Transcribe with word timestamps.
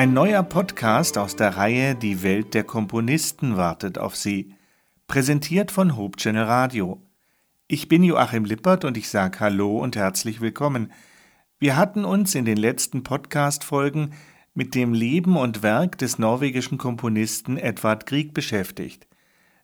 Ein 0.00 0.14
neuer 0.14 0.42
Podcast 0.42 1.18
aus 1.18 1.36
der 1.36 1.58
Reihe 1.58 1.94
Die 1.94 2.22
Welt 2.22 2.54
der 2.54 2.64
Komponisten 2.64 3.58
wartet 3.58 3.98
auf 3.98 4.16
Sie, 4.16 4.54
präsentiert 5.06 5.70
von 5.70 5.94
Hope 5.94 6.16
Channel 6.16 6.44
Radio. 6.44 7.02
Ich 7.68 7.86
bin 7.86 8.02
Joachim 8.02 8.46
Lippert 8.46 8.86
und 8.86 8.96
ich 8.96 9.10
sage 9.10 9.40
Hallo 9.40 9.76
und 9.76 9.96
herzlich 9.96 10.40
willkommen. 10.40 10.90
Wir 11.58 11.76
hatten 11.76 12.06
uns 12.06 12.34
in 12.34 12.46
den 12.46 12.56
letzten 12.56 13.02
Podcast-Folgen 13.02 14.14
mit 14.54 14.74
dem 14.74 14.94
Leben 14.94 15.36
und 15.36 15.62
Werk 15.62 15.98
des 15.98 16.18
norwegischen 16.18 16.78
Komponisten 16.78 17.58
Edvard 17.58 18.06
Grieg 18.06 18.32
beschäftigt. 18.32 19.06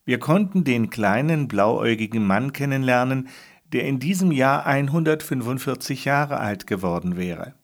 Wir 0.05 0.18
konnten 0.18 0.65
den 0.65 0.91
kleinen 0.91 1.48
blauäugigen 1.48 2.27
Mann 2.27 2.52
kennenlernen, 2.52 3.29
der 3.73 3.84
in 3.84 4.01
diesem 4.01 4.32
Jahr 4.32 4.66
145 4.66 6.05
Jahre 6.05 6.37
alt 6.41 6.66
geworden 6.66 7.16
wäre. 7.16 7.55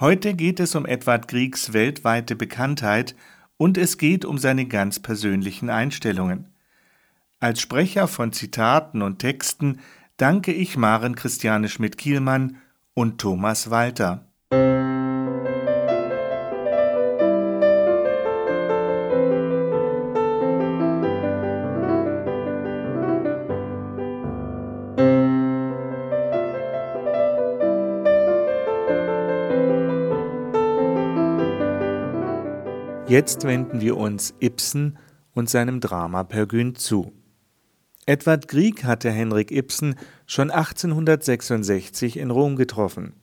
Heute 0.00 0.34
geht 0.34 0.60
es 0.60 0.76
um 0.76 0.86
Edward 0.86 1.26
Griegs 1.26 1.72
weltweite 1.72 2.36
Bekanntheit 2.36 3.16
und 3.56 3.76
es 3.76 3.98
geht 3.98 4.24
um 4.24 4.38
seine 4.38 4.66
ganz 4.66 5.00
persönlichen 5.00 5.70
Einstellungen. 5.70 6.46
Als 7.40 7.60
Sprecher 7.60 8.06
von 8.06 8.32
Zitaten 8.32 9.02
und 9.02 9.18
Texten 9.18 9.80
danke 10.16 10.52
ich 10.52 10.76
Maren 10.76 11.16
Christiane 11.16 11.68
Schmidt-Kielmann 11.68 12.58
und 12.94 13.20
Thomas 13.20 13.70
Walter. 13.70 14.24
Jetzt 33.08 33.44
wenden 33.44 33.80
wir 33.80 33.96
uns 33.96 34.34
Ibsen 34.38 34.98
und 35.32 35.48
seinem 35.48 35.80
Drama 35.80 36.24
Per 36.24 36.44
Gün 36.44 36.74
zu. 36.74 37.10
Edward 38.04 38.48
Grieg 38.48 38.84
hatte 38.84 39.10
Henrik 39.10 39.50
Ibsen 39.50 39.94
schon 40.26 40.50
1866 40.50 42.18
in 42.18 42.30
Rom 42.30 42.56
getroffen. 42.56 43.14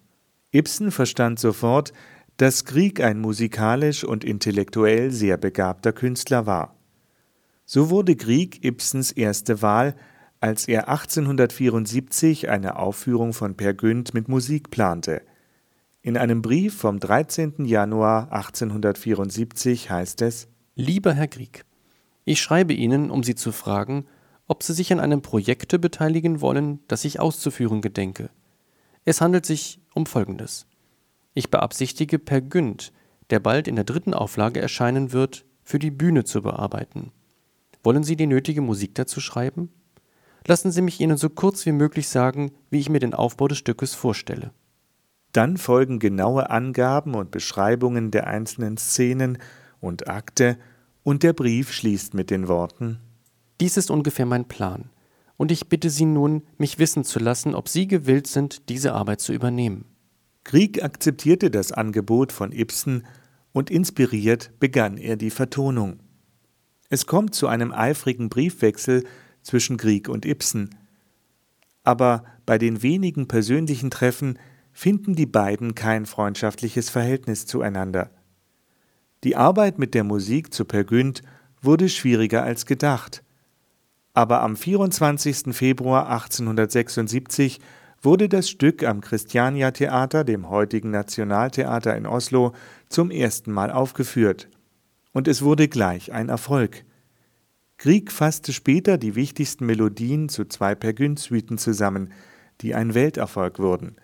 Ibsen 0.51 0.89
verstand 0.89 1.39
sofort, 1.39 1.93
dass 2.37 2.65
Grieg 2.65 2.99
ein 2.99 3.19
musikalisch 3.19 4.03
und 4.03 4.23
intellektuell 4.23 5.11
sehr 5.11 5.37
begabter 5.37 5.93
Künstler 5.93 6.47
war. 6.47 6.75
So 7.65 7.91
wurde 7.91 8.15
Grieg 8.15 8.65
Ibsens 8.65 9.11
erste 9.11 9.61
Wahl, 9.61 9.95
als 10.39 10.67
er 10.67 10.89
1874 10.89 12.49
eine 12.49 12.79
Aufführung 12.79 13.33
von 13.33 13.55
Per 13.55 13.75
Günd 13.75 14.15
mit 14.15 14.29
Musik 14.29 14.71
plante– 14.71 15.21
in 16.05 16.17
einem 16.17 16.43
Brief 16.43 16.77
vom 16.77 16.99
13. 16.99 17.65
Januar 17.65 18.31
1874 18.31 19.89
heißt 19.89 20.21
es 20.21 20.47
Lieber 20.75 21.13
Herr 21.13 21.27
Grieg, 21.27 21.65
ich 22.25 22.39
schreibe 22.39 22.73
Ihnen, 22.73 23.09
um 23.09 23.23
Sie 23.23 23.33
zu 23.33 23.51
fragen, 23.51 24.05
ob 24.45 24.61
Sie 24.61 24.73
sich 24.73 24.93
an 24.93 24.99
einem 24.99 25.23
Projekte 25.23 25.79
beteiligen 25.79 26.41
wollen, 26.41 26.79
das 26.87 27.05
ich 27.05 27.19
auszuführen 27.19 27.81
gedenke. 27.81 28.29
Es 29.03 29.19
handelt 29.19 29.47
sich 29.47 29.81
um 29.95 30.05
Folgendes. 30.05 30.67
Ich 31.33 31.49
beabsichtige 31.49 32.19
Per 32.19 32.41
Günd, 32.41 32.93
der 33.31 33.39
bald 33.39 33.67
in 33.67 33.73
der 33.73 33.83
dritten 33.83 34.13
Auflage 34.13 34.61
erscheinen 34.61 35.11
wird, 35.11 35.43
für 35.63 35.79
die 35.79 35.89
Bühne 35.89 36.23
zu 36.23 36.43
bearbeiten. 36.43 37.13
Wollen 37.81 38.03
Sie 38.03 38.15
die 38.15 38.27
nötige 38.27 38.61
Musik 38.61 38.93
dazu 38.93 39.21
schreiben? 39.21 39.71
Lassen 40.45 40.71
Sie 40.71 40.83
mich 40.83 41.01
Ihnen 41.01 41.17
so 41.17 41.31
kurz 41.31 41.65
wie 41.65 41.71
möglich 41.71 42.07
sagen, 42.09 42.51
wie 42.69 42.77
ich 42.77 42.89
mir 42.89 42.99
den 42.99 43.15
Aufbau 43.15 43.47
des 43.47 43.57
Stückes 43.57 43.95
vorstelle. 43.95 44.51
Dann 45.35 45.57
folgen 45.57 45.99
genaue 45.99 46.49
Angaben 46.49 47.13
und 47.13 47.29
Beschreibungen 47.29 48.09
der 48.09 48.27
einzelnen 48.27 48.77
Szenen 48.77 49.37
und 49.81 50.07
Akte, 50.07 50.57
und 51.03 51.23
der 51.23 51.33
Brief 51.33 51.73
schließt 51.73 52.13
mit 52.13 52.31
den 52.31 52.47
Worten 52.47 53.01
Dies 53.59 53.75
ist 53.75 53.91
ungefähr 53.91 54.25
mein 54.25 54.47
Plan, 54.47 54.89
und 55.35 55.51
ich 55.51 55.67
bitte 55.67 55.89
Sie 55.89 56.05
nun, 56.05 56.43
mich 56.57 56.79
wissen 56.79 57.03
zu 57.03 57.19
lassen, 57.19 57.53
ob 57.53 57.67
Sie 57.67 57.85
gewillt 57.85 58.27
sind, 58.27 58.69
diese 58.69 58.93
Arbeit 58.93 59.19
zu 59.19 59.33
übernehmen. 59.33 59.83
Krieg 60.45 60.81
akzeptierte 60.81 61.51
das 61.51 61.73
Angebot 61.73 62.31
von 62.31 62.53
Ibsen 62.53 63.05
und 63.51 63.69
inspiriert 63.69 64.51
begann 64.61 64.97
er 64.97 65.17
die 65.17 65.31
Vertonung. 65.31 65.99
Es 66.87 67.07
kommt 67.07 67.35
zu 67.35 67.47
einem 67.47 67.73
eifrigen 67.73 68.29
Briefwechsel 68.29 69.03
zwischen 69.41 69.75
Krieg 69.75 70.07
und 70.07 70.25
Ibsen. 70.25 70.75
Aber 71.83 72.23
bei 72.45 72.57
den 72.57 72.81
wenigen 72.81 73.27
persönlichen 73.27 73.91
Treffen 73.91 74.39
finden 74.75 75.15
die 75.15 75.25
beiden 75.25 75.73
kein 75.73 76.05
freundschaftliches 76.05 76.89
Verhältnis 76.89 77.45
zueinander. 77.45 78.11
Die 79.23 79.37
Arbeit 79.37 79.79
mit 79.79 79.93
der 79.93 80.03
Musik 80.03 80.53
zu 80.53 80.65
Per 80.65 80.85
wurde 81.61 81.87
schwieriger 81.87 82.43
als 82.43 82.65
gedacht. 82.65 83.23
Aber 84.13 84.41
am 84.41 84.57
24. 84.57 85.55
Februar 85.55 86.09
1876 86.09 87.61
wurde 88.01 88.27
das 88.27 88.49
Stück 88.49 88.83
am 88.83 88.99
Christiania 88.99 89.71
Theater, 89.71 90.25
dem 90.25 90.49
heutigen 90.49 90.91
Nationaltheater 90.91 91.95
in 91.95 92.05
Oslo, 92.05 92.51
zum 92.89 93.11
ersten 93.11 93.53
Mal 93.53 93.71
aufgeführt. 93.71 94.49
Und 95.13 95.29
es 95.29 95.41
wurde 95.41 95.69
gleich 95.69 96.11
ein 96.11 96.27
Erfolg. 96.27 96.83
Grieg 97.77 98.11
fasste 98.11 98.51
später 98.51 98.97
die 98.97 99.15
wichtigsten 99.15 99.65
Melodien 99.65 100.27
zu 100.27 100.43
zwei 100.43 100.75
Per 100.75 100.91
Günd-Suiten 100.91 101.57
zusammen, 101.57 102.11
die 102.59 102.75
ein 102.75 102.93
Welterfolg 102.93 103.57
wurden. 103.57 103.95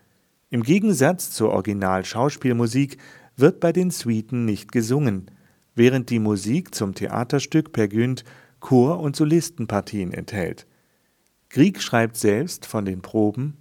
Im 0.53 0.63
Gegensatz 0.63 1.31
zur 1.31 1.51
Original-Schauspielmusik 1.51 2.97
wird 3.37 3.61
bei 3.61 3.71
den 3.71 3.89
Suiten 3.89 4.43
nicht 4.43 4.73
gesungen, 4.73 5.31
während 5.75 6.09
die 6.09 6.19
Musik 6.19 6.75
zum 6.75 6.93
Theaterstück 6.93 7.71
Per 7.71 7.87
Günd 7.87 8.25
Chor- 8.59 8.99
und 8.99 9.15
Solistenpartien 9.15 10.11
enthält. 10.11 10.67
Grieg 11.49 11.81
schreibt 11.81 12.17
selbst 12.17 12.65
von 12.65 12.83
den 12.83 13.01
Proben 13.01 13.55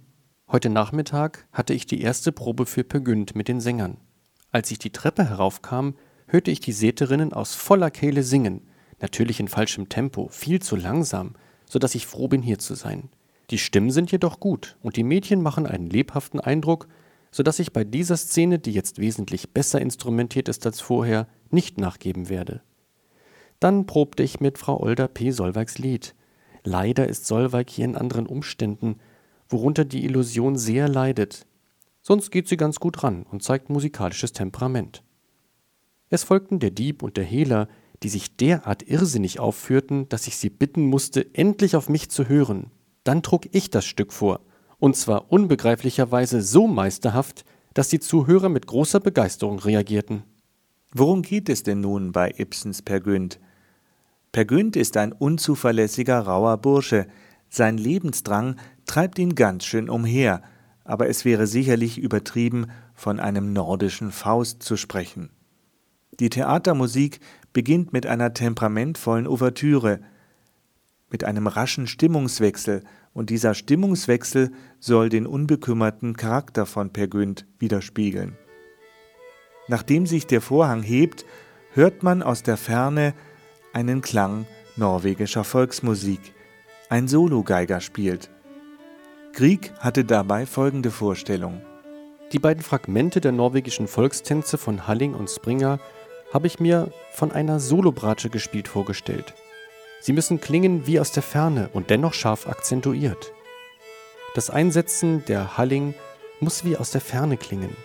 Heute 0.51 0.69
Nachmittag 0.69 1.47
hatte 1.53 1.73
ich 1.73 1.85
die 1.85 2.01
erste 2.01 2.33
Probe 2.33 2.65
für 2.65 2.83
Per 2.83 2.99
Günd 2.99 3.37
mit 3.37 3.47
den 3.47 3.61
Sängern. 3.61 3.95
Als 4.51 4.69
ich 4.69 4.77
die 4.77 4.91
Treppe 4.91 5.23
heraufkam, 5.23 5.95
hörte 6.27 6.51
ich 6.51 6.59
die 6.59 6.73
Säterinnen 6.73 7.31
aus 7.31 7.55
voller 7.55 7.89
Kehle 7.89 8.21
singen, 8.21 8.67
natürlich 8.99 9.39
in 9.39 9.47
falschem 9.47 9.87
Tempo, 9.87 10.27
viel 10.27 10.61
zu 10.61 10.75
langsam, 10.75 11.35
so 11.65 11.79
dass 11.79 11.95
ich 11.95 12.05
froh 12.05 12.27
bin, 12.27 12.41
hier 12.41 12.59
zu 12.59 12.75
sein. 12.75 13.07
Die 13.51 13.57
Stimmen 13.57 13.91
sind 13.91 14.11
jedoch 14.13 14.39
gut 14.39 14.77
und 14.81 14.95
die 14.95 15.03
Mädchen 15.03 15.41
machen 15.41 15.67
einen 15.67 15.89
lebhaften 15.89 16.39
Eindruck, 16.39 16.87
so 17.31 17.43
dass 17.43 17.59
ich 17.59 17.73
bei 17.73 17.83
dieser 17.83 18.15
Szene, 18.15 18.59
die 18.59 18.71
jetzt 18.71 18.97
wesentlich 18.97 19.51
besser 19.51 19.81
instrumentiert 19.81 20.47
ist 20.47 20.65
als 20.65 20.79
vorher, 20.79 21.27
nicht 21.49 21.77
nachgeben 21.77 22.29
werde. 22.29 22.61
Dann 23.59 23.85
probte 23.85 24.23
ich 24.23 24.39
mit 24.39 24.57
Frau 24.57 24.81
Olda 24.81 25.07
P. 25.09 25.31
Solveigs 25.31 25.77
Lied. 25.77 26.15
Leider 26.63 27.07
ist 27.07 27.27
Solveig 27.27 27.69
hier 27.69 27.85
in 27.85 27.97
anderen 27.97 28.25
Umständen, 28.25 28.95
worunter 29.49 29.83
die 29.83 30.05
Illusion 30.05 30.57
sehr 30.57 30.87
leidet. 30.87 31.45
Sonst 32.01 32.31
geht 32.31 32.47
sie 32.47 32.57
ganz 32.57 32.79
gut 32.79 33.03
ran 33.03 33.23
und 33.31 33.43
zeigt 33.43 33.69
musikalisches 33.69 34.31
Temperament. 34.31 35.03
Es 36.09 36.23
folgten 36.23 36.59
der 36.59 36.71
Dieb 36.71 37.03
und 37.03 37.17
der 37.17 37.25
Hehler, 37.25 37.67
die 38.01 38.09
sich 38.09 38.37
derart 38.37 38.83
irrsinnig 38.83 39.39
aufführten, 39.39 40.07
dass 40.07 40.27
ich 40.27 40.37
sie 40.37 40.49
bitten 40.49 40.85
musste, 40.85 41.33
endlich 41.35 41.75
auf 41.75 41.89
mich 41.89 42.09
zu 42.09 42.29
hören. 42.29 42.71
Dann 43.03 43.23
trug 43.23 43.47
ich 43.51 43.69
das 43.69 43.85
Stück 43.85 44.13
vor, 44.13 44.41
und 44.77 44.95
zwar 44.95 45.31
unbegreiflicherweise 45.31 46.41
so 46.41 46.67
meisterhaft, 46.67 47.45
dass 47.73 47.89
die 47.89 47.99
Zuhörer 47.99 48.49
mit 48.49 48.67
großer 48.67 48.99
Begeisterung 48.99 49.59
reagierten. 49.59 50.23
Worum 50.93 51.21
geht 51.21 51.49
es 51.49 51.63
denn 51.63 51.81
nun 51.81 52.11
bei 52.11 52.33
Ibsens 52.37 52.81
Per 52.81 52.99
Günd? 52.99 53.39
Per 54.31 54.45
Günd 54.45 54.75
ist 54.75 54.97
ein 54.97 55.13
unzuverlässiger, 55.13 56.19
rauer 56.19 56.57
Bursche. 56.57 57.07
Sein 57.49 57.77
Lebensdrang 57.77 58.57
treibt 58.85 59.19
ihn 59.19 59.35
ganz 59.35 59.65
schön 59.65 59.89
umher, 59.89 60.41
aber 60.83 61.07
es 61.07 61.25
wäre 61.25 61.47
sicherlich 61.47 61.97
übertrieben, 61.97 62.67
von 62.93 63.19
einem 63.19 63.53
nordischen 63.53 64.11
Faust 64.11 64.63
zu 64.63 64.77
sprechen. 64.77 65.29
Die 66.19 66.29
Theatermusik 66.29 67.19
beginnt 67.53 67.93
mit 67.93 68.05
einer 68.05 68.33
temperamentvollen 68.33 69.27
Ouvertüre, 69.27 70.01
mit 71.11 71.23
einem 71.23 71.47
raschen 71.47 71.87
Stimmungswechsel, 71.87 72.83
und 73.13 73.29
dieser 73.29 73.53
Stimmungswechsel 73.53 74.51
soll 74.79 75.09
den 75.09 75.27
unbekümmerten 75.27 76.15
Charakter 76.15 76.65
von 76.65 76.91
Per 76.91 77.07
Günd 77.07 77.45
widerspiegeln. 77.59 78.37
Nachdem 79.67 80.05
sich 80.05 80.27
der 80.27 80.41
Vorhang 80.41 80.81
hebt, 80.81 81.25
hört 81.73 82.03
man 82.03 82.23
aus 82.23 82.43
der 82.43 82.57
Ferne 82.57 83.13
einen 83.73 84.01
Klang 84.01 84.45
norwegischer 84.77 85.43
Volksmusik. 85.43 86.33
Ein 86.89 87.07
Sologeiger 87.07 87.81
spielt. 87.81 88.29
Grieg 89.33 89.73
hatte 89.79 90.03
dabei 90.03 90.45
folgende 90.45 90.91
Vorstellung. 90.91 91.61
Die 92.31 92.39
beiden 92.39 92.63
Fragmente 92.63 93.21
der 93.21 93.31
norwegischen 93.31 93.87
Volkstänze 93.87 94.57
von 94.57 94.87
Halling 94.87 95.13
und 95.13 95.29
Springer 95.29 95.79
habe 96.33 96.47
ich 96.47 96.59
mir 96.59 96.91
von 97.13 97.31
einer 97.31 97.59
Solobratsche 97.59 98.29
gespielt 98.29 98.67
vorgestellt. 98.67 99.33
Sie 100.03 100.13
müssen 100.13 100.41
klingen 100.41 100.87
wie 100.87 100.99
aus 100.99 101.11
der 101.11 101.21
Ferne 101.21 101.69
und 101.73 101.91
dennoch 101.91 102.15
scharf 102.15 102.47
akzentuiert. 102.47 103.33
Das 104.33 104.49
Einsetzen 104.49 105.23
der 105.25 105.59
Halling 105.59 105.93
muss 106.39 106.65
wie 106.65 106.75
aus 106.75 106.89
der 106.89 107.01
Ferne 107.01 107.37
klingen. 107.37 107.75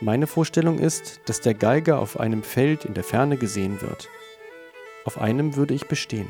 Meine 0.00 0.28
Vorstellung 0.28 0.78
ist, 0.78 1.20
dass 1.24 1.40
der 1.40 1.54
Geiger 1.54 1.98
auf 1.98 2.20
einem 2.20 2.44
Feld 2.44 2.84
in 2.84 2.94
der 2.94 3.02
Ferne 3.02 3.36
gesehen 3.36 3.80
wird. 3.80 4.08
Auf 5.04 5.20
einem 5.20 5.56
würde 5.56 5.74
ich 5.74 5.88
bestehen. 5.88 6.28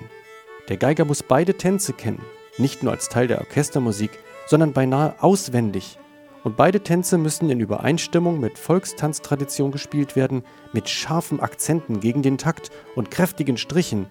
Der 0.71 0.79
Geiger 0.79 1.05
muss 1.05 1.23
beide 1.23 1.55
Tänze 1.55 1.93
kennen, 1.93 2.25
nicht 2.56 2.83
nur 2.83 2.93
als 2.93 3.11
Teil 3.11 3.29
der 3.29 3.41
Orchestermusik, 3.41 4.12
sondern 4.47 4.73
beinahe 4.73 5.23
auswendig. 5.23 5.99
Und 6.44 6.56
beide 6.56 6.81
Tänze 6.81 7.19
müssen 7.19 7.50
in 7.50 7.61
Übereinstimmung 7.61 8.41
mit 8.41 8.59
Volkstanztradition 8.59 9.71
gespielt 9.71 10.17
werden, 10.17 10.44
mit 10.73 10.88
scharfen 10.88 11.41
Akzenten 11.41 12.00
gegen 12.00 12.23
den 12.23 12.38
Takt 12.38 12.71
und 12.94 13.11
kräftigen 13.11 13.59
Strichen, 13.59 14.06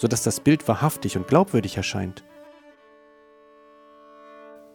sodass 0.00 0.22
das 0.22 0.40
Bild 0.40 0.66
wahrhaftig 0.66 1.18
und 1.18 1.28
glaubwürdig 1.28 1.76
erscheint. 1.76 2.24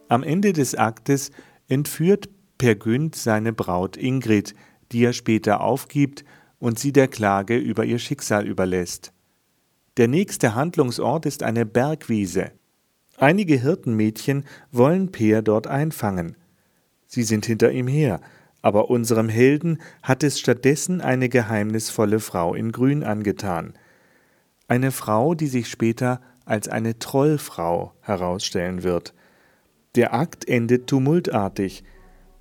Am 0.08 0.22
Ende 0.22 0.52
des 0.52 0.76
Aktes 0.76 1.32
entführt 1.66 2.28
Per 2.58 2.76
Günd 2.76 3.16
seine 3.16 3.52
Braut 3.52 3.96
Ingrid, 3.96 4.54
die 4.92 5.04
er 5.04 5.12
später 5.12 5.62
aufgibt 5.62 6.24
und 6.60 6.78
sie 6.78 6.92
der 6.92 7.08
Klage 7.08 7.56
über 7.56 7.84
ihr 7.84 7.98
Schicksal 7.98 8.46
überlässt. 8.46 9.12
Der 9.96 10.06
nächste 10.06 10.54
Handlungsort 10.54 11.26
ist 11.26 11.42
eine 11.42 11.66
Bergwiese. 11.66 12.52
Einige 13.16 13.56
Hirtenmädchen 13.56 14.44
wollen 14.70 15.10
Peer 15.10 15.42
dort 15.42 15.66
einfangen. 15.66 16.36
Sie 17.08 17.24
sind 17.24 17.46
hinter 17.46 17.72
ihm 17.72 17.88
her, 17.88 18.20
aber 18.62 18.90
unserem 18.90 19.28
Helden 19.28 19.78
hat 20.04 20.22
es 20.22 20.38
stattdessen 20.38 21.00
eine 21.00 21.28
geheimnisvolle 21.28 22.20
Frau 22.20 22.54
in 22.54 22.70
Grün 22.70 23.02
angetan. 23.02 23.74
Eine 24.68 24.90
Frau, 24.90 25.34
die 25.34 25.46
sich 25.46 25.68
später 25.68 26.20
als 26.44 26.68
eine 26.68 26.98
Trollfrau 26.98 27.92
herausstellen 28.00 28.82
wird. 28.82 29.14
Der 29.94 30.12
Akt 30.12 30.48
endet 30.48 30.88
tumultartig. 30.88 31.84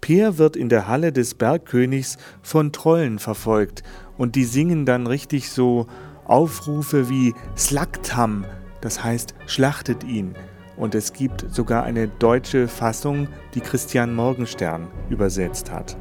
Peer 0.01 0.37
wird 0.37 0.55
in 0.55 0.69
der 0.69 0.87
Halle 0.87 1.11
des 1.11 1.35
Bergkönigs 1.35 2.17
von 2.41 2.71
Trollen 2.71 3.19
verfolgt 3.19 3.83
und 4.17 4.35
die 4.35 4.43
singen 4.43 4.85
dann 4.85 5.07
richtig 5.07 5.51
so 5.51 5.87
Aufrufe 6.25 7.09
wie 7.09 7.33
Slaktam, 7.55 8.45
das 8.81 9.03
heißt 9.03 9.35
schlachtet 9.45 10.03
ihn. 10.03 10.35
Und 10.77 10.93
es 10.93 11.13
gibt 11.13 11.45
sogar 11.53 11.83
eine 11.83 12.07
deutsche 12.07 12.67
Fassung, 12.67 13.29
die 13.53 13.61
Christian 13.61 14.13
Morgenstern 14.13 14.87
übersetzt 15.09 15.71
hat. 15.71 15.95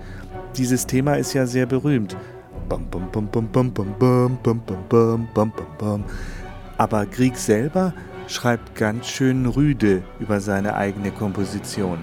Dieses 0.57 0.87
Thema 0.87 1.15
ist 1.15 1.33
ja 1.33 1.47
sehr 1.47 1.67
berühmt. 1.67 2.17
Aber 6.77 7.07
Grieg 7.07 7.37
selber 7.37 7.93
schreibt 8.27 8.75
ganz 8.75 9.07
schön 9.07 9.47
rüde 9.47 10.03
über 10.19 10.41
seine 10.41 10.75
eigene 10.75 11.11
Komposition. 11.11 11.99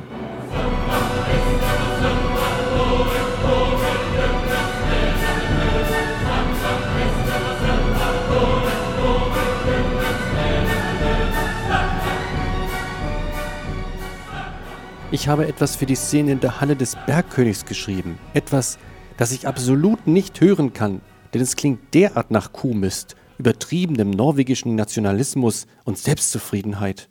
Ich 15.14 15.28
habe 15.28 15.46
etwas 15.46 15.76
für 15.76 15.86
die 15.86 15.96
Szene 15.96 16.32
in 16.32 16.40
der 16.40 16.62
Halle 16.62 16.78
des 16.78 16.96
Bergkönigs 17.06 17.66
geschrieben. 17.66 18.18
Etwas, 18.34 18.80
das 19.18 19.32
ich 19.32 19.48
absolut 19.48 20.08
nicht 20.08 20.42
hören 20.42 20.74
kann, 20.74 21.02
denn 21.34 21.42
es 21.42 21.56
klingt 21.56 21.94
derart 21.94 22.32
nach 22.32 22.54
Kuhmist, 22.54 23.16
übertriebenem 23.38 24.12
norwegischen 24.12 24.76
Nationalismus 24.76 25.68
und 25.84 25.98
Selbstzufriedenheit. 25.98 27.10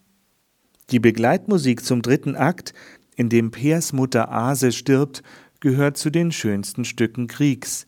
Die 0.90 1.00
Begleitmusik 1.00 1.84
zum 1.84 2.02
dritten 2.02 2.36
Akt, 2.36 2.74
in 3.16 3.28
dem 3.28 3.50
Peers 3.50 3.92
Mutter 3.92 4.32
Ase 4.32 4.72
stirbt, 4.72 5.22
gehört 5.60 5.96
zu 5.96 6.10
den 6.10 6.32
schönsten 6.32 6.84
Stücken 6.84 7.26
Kriegs. 7.26 7.86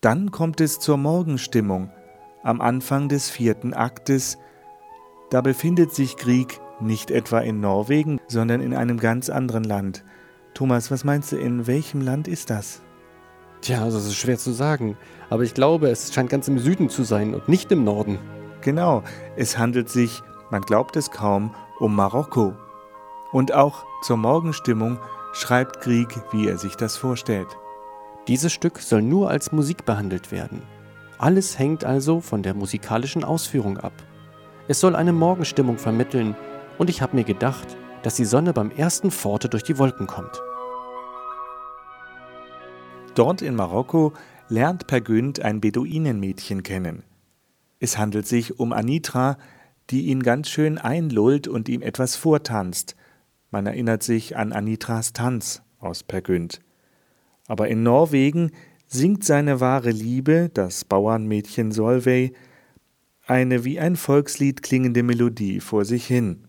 Dann 0.00 0.30
kommt 0.30 0.60
es 0.60 0.78
zur 0.78 0.96
Morgenstimmung, 0.96 1.90
am 2.42 2.60
Anfang 2.60 3.08
des 3.08 3.30
vierten 3.30 3.74
Aktes. 3.74 4.38
Da 5.30 5.40
befindet 5.40 5.94
sich 5.94 6.16
Krieg 6.16 6.60
nicht 6.80 7.10
etwa 7.10 7.40
in 7.40 7.60
Norwegen, 7.60 8.20
sondern 8.28 8.60
in 8.60 8.74
einem 8.74 8.98
ganz 8.98 9.28
anderen 9.30 9.64
Land. 9.64 10.04
Thomas, 10.54 10.90
was 10.90 11.04
meinst 11.04 11.32
du, 11.32 11.36
in 11.36 11.66
welchem 11.66 12.00
Land 12.00 12.26
ist 12.28 12.50
das? 12.50 12.82
Tja, 13.60 13.82
also 13.82 13.98
das 13.98 14.06
ist 14.06 14.16
schwer 14.16 14.38
zu 14.38 14.52
sagen. 14.52 14.96
Aber 15.28 15.42
ich 15.42 15.54
glaube, 15.54 15.88
es 15.88 16.12
scheint 16.12 16.30
ganz 16.30 16.48
im 16.48 16.58
Süden 16.58 16.88
zu 16.88 17.04
sein 17.04 17.34
und 17.34 17.48
nicht 17.48 17.70
im 17.72 17.84
Norden. 17.84 18.18
Genau, 18.62 19.02
es 19.36 19.58
handelt 19.58 19.88
sich, 19.88 20.22
man 20.50 20.62
glaubt 20.62 20.96
es 20.96 21.10
kaum, 21.10 21.54
um 21.78 21.94
Marokko. 21.94 22.54
Und 23.32 23.52
auch 23.54 23.84
zur 24.02 24.16
Morgenstimmung 24.16 24.98
schreibt 25.32 25.80
Grieg, 25.80 26.08
wie 26.32 26.48
er 26.48 26.58
sich 26.58 26.76
das 26.76 26.96
vorstellt. 26.96 27.48
Dieses 28.28 28.52
Stück 28.52 28.78
soll 28.80 29.02
nur 29.02 29.30
als 29.30 29.52
Musik 29.52 29.84
behandelt 29.84 30.32
werden. 30.32 30.62
Alles 31.18 31.58
hängt 31.58 31.84
also 31.84 32.20
von 32.20 32.42
der 32.42 32.54
musikalischen 32.54 33.24
Ausführung 33.24 33.78
ab. 33.78 33.92
Es 34.68 34.80
soll 34.80 34.96
eine 34.96 35.12
Morgenstimmung 35.12 35.78
vermitteln, 35.78 36.34
und 36.78 36.88
ich 36.88 37.02
habe 37.02 37.16
mir 37.16 37.24
gedacht, 37.24 37.76
dass 38.02 38.14
die 38.14 38.24
Sonne 38.24 38.52
beim 38.52 38.70
ersten 38.70 39.10
Pforte 39.10 39.48
durch 39.48 39.62
die 39.62 39.78
Wolken 39.78 40.06
kommt. 40.06 40.40
Dort 43.20 43.42
in 43.42 43.54
Marokko 43.54 44.14
lernt 44.48 44.86
Per 44.86 45.02
Günd 45.02 45.40
ein 45.40 45.60
Beduinenmädchen 45.60 46.62
kennen. 46.62 47.02
Es 47.78 47.98
handelt 47.98 48.26
sich 48.26 48.58
um 48.58 48.72
Anitra, 48.72 49.36
die 49.90 50.06
ihn 50.06 50.22
ganz 50.22 50.48
schön 50.48 50.78
einlullt 50.78 51.46
und 51.46 51.68
ihm 51.68 51.82
etwas 51.82 52.16
vortanzt. 52.16 52.96
Man 53.50 53.66
erinnert 53.66 54.02
sich 54.02 54.38
an 54.38 54.54
Anitras 54.54 55.12
Tanz 55.12 55.60
aus 55.80 56.02
Per 56.02 56.22
Günd. 56.22 56.62
Aber 57.46 57.68
in 57.68 57.82
Norwegen 57.82 58.52
singt 58.86 59.22
seine 59.22 59.60
wahre 59.60 59.90
Liebe, 59.90 60.50
das 60.54 60.86
Bauernmädchen 60.86 61.72
Solveig, 61.72 62.32
eine 63.26 63.66
wie 63.66 63.78
ein 63.78 63.96
Volkslied 63.96 64.62
klingende 64.62 65.02
Melodie 65.02 65.60
vor 65.60 65.84
sich 65.84 66.06
hin. 66.06 66.46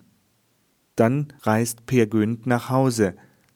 Dann 0.95 1.33
reist 1.41 1.85
Peer 1.85 2.07
Günd 2.07 2.47
nach 2.47 2.69
Hause, 2.69 3.15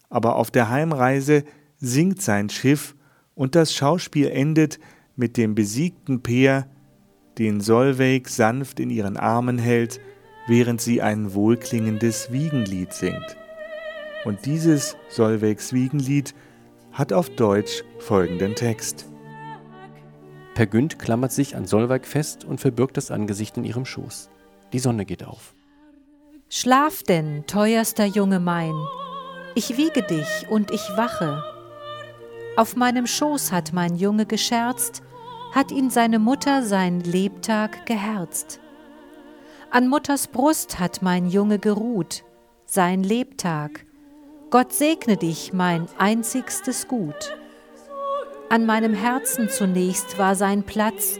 aber 0.10 0.36
auf 0.36 0.52
der 0.52 0.70
Heimreise 0.70 1.46
sinkt 1.78 2.22
sein 2.22 2.50
Schiff 2.50 2.94
und 3.36 3.56
das 3.56 3.74
Schauspiel 3.74 4.28
endet 4.28 4.80
mit 5.16 5.38
dem 5.38 5.56
besiegten 5.56 6.24
Peer, 6.24 6.68
den 7.38 7.62
Solveig 7.62 8.30
sanft 8.30 8.80
in 8.80 8.90
ihren 8.90 9.18
Armen 9.18 9.58
hält, 9.58 10.00
während 10.48 10.82
sie 10.82 11.02
ein 11.02 11.34
wohlklingendes 11.34 12.32
Wiegenlied 12.32 12.94
singt. 12.94 13.38
Und 14.24 14.46
dieses 14.46 14.96
Solveigs 15.10 15.74
Wiegenlied 15.74 16.34
hat 16.92 17.14
auf 17.14 17.30
Deutsch 17.30 17.84
folgenden 18.00 18.56
Text. 18.56 19.06
Per 20.56 20.66
Günd 20.66 20.98
klammert 20.98 21.34
sich 21.34 21.56
an 21.56 21.66
Solveig 21.66 22.06
fest 22.06 22.46
und 22.46 22.62
verbirgt 22.62 22.96
das 22.96 23.12
Angesicht 23.12 23.58
in 23.58 23.66
ihrem 23.66 23.86
Schoß. 23.86 24.30
Die 24.72 24.80
Sonne 24.80 25.06
geht 25.06 25.26
auf. 25.26 25.54
Schlaf 26.50 27.04
denn, 27.04 27.44
teuerster 27.48 28.06
Junge 28.06 28.40
mein, 28.40 28.76
ich 29.56 29.78
wiege 29.78 30.04
dich 30.04 30.48
und 30.50 30.72
ich 30.72 30.82
wache. 30.96 31.55
Auf 32.58 32.78
meinem 32.78 33.06
Schoß 33.06 33.52
hat 33.52 33.74
mein 33.74 33.96
Junge 33.98 34.26
gescherzt, 34.26 35.04
hat 35.54 35.72
ihn 35.72 35.90
seine 35.90 36.20
Mutter 36.20 36.64
sein 36.64 37.02
Lebtag 37.02 37.86
geherzt. 37.86 38.62
An 39.72 39.90
Mutters 39.90 40.28
Brust 40.28 40.80
hat 40.80 41.02
mein 41.02 41.28
Junge 41.28 41.60
geruht, 41.60 42.24
sein 42.66 43.04
Lebtag. 43.04 43.86
Gott 44.52 44.72
segne 44.72 45.18
dich, 45.18 45.52
mein 45.52 45.88
einzigstes 45.98 46.88
Gut. 46.88 47.38
An 48.50 48.66
meinem 48.66 48.94
Herzen 48.94 49.50
zunächst 49.50 50.18
war 50.18 50.36
sein 50.36 50.64
Platz, 50.64 51.20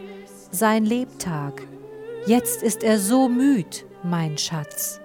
sein 0.52 0.86
Lebtag. 0.86 1.64
Jetzt 2.28 2.64
ist 2.64 2.82
er 2.82 2.98
so 2.98 3.28
müd, 3.28 3.86
mein 4.04 4.38
Schatz. 4.38 5.02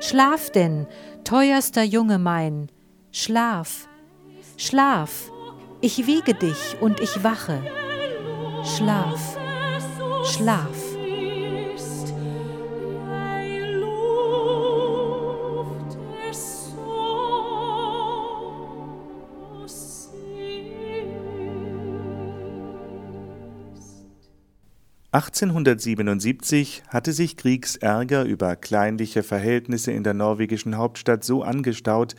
Schlaf 0.00 0.48
denn, 0.48 0.86
teuerster 1.24 1.82
Junge 1.82 2.18
mein, 2.18 2.70
schlaf, 3.12 3.89
schlaf, 4.60 5.32
ich 5.80 6.06
wiege 6.06 6.34
dich 6.34 6.76
und 6.80 7.00
ich 7.00 7.24
wache. 7.24 7.62
Schlaf, 8.62 9.38
schlaf. 10.24 10.76
1877 25.12 26.84
hatte 26.86 27.12
sich 27.12 27.36
Kriegs 27.36 27.74
Ärger 27.76 28.24
über 28.24 28.54
kleinliche 28.54 29.24
Verhältnisse 29.24 29.90
in 29.90 30.04
der 30.04 30.14
norwegischen 30.14 30.76
Hauptstadt 30.76 31.24
so 31.24 31.42
angestaut, 31.42 32.14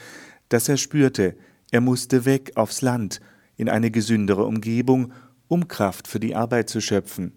dass 0.50 0.67
er 0.67 0.75
spürte, 0.75 1.38
er 1.72 1.82
musste 1.82 2.25
weg 2.25 2.51
aufs 2.56 2.82
Land, 2.82 3.22
in 3.56 3.70
eine 3.70 3.92
gesündere 3.92 4.46
Umgebung, 4.46 5.13
um 5.48 5.68
Kraft 5.68 6.08
für 6.08 6.20
die 6.20 6.36
Arbeit 6.36 6.70
zu 6.70 6.82
schöpfen. 6.82 7.34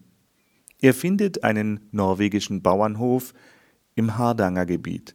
Er 0.80 0.92
findet 0.92 1.44
einen 1.44 1.80
norwegischen 1.92 2.60
Bauernhof 2.60 3.32
im 3.94 4.18
Hardanger 4.18 4.66
Gebiet. 4.66 5.14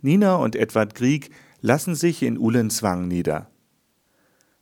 Nina 0.00 0.36
und 0.36 0.56
Edward 0.56 0.94
Grieg 0.94 1.30
lassen 1.60 1.94
sich 1.94 2.22
in 2.22 2.36
Ullenswang 2.36 3.08
nieder. 3.08 3.48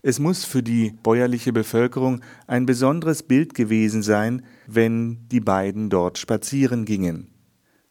Es 0.03 0.19
muss 0.19 0.45
für 0.45 0.63
die 0.63 0.93
bäuerliche 1.03 1.53
Bevölkerung 1.53 2.21
ein 2.47 2.67
besonderes 2.67 3.23
Bild 3.23 3.55
gewesen 3.55 4.03
sein, 4.03 4.43
wenn 4.67 5.29
die 5.29 5.41
beiden 5.41 5.91
dort 5.91 6.19
spazieren 6.19 6.85
gingen. 6.85 7.29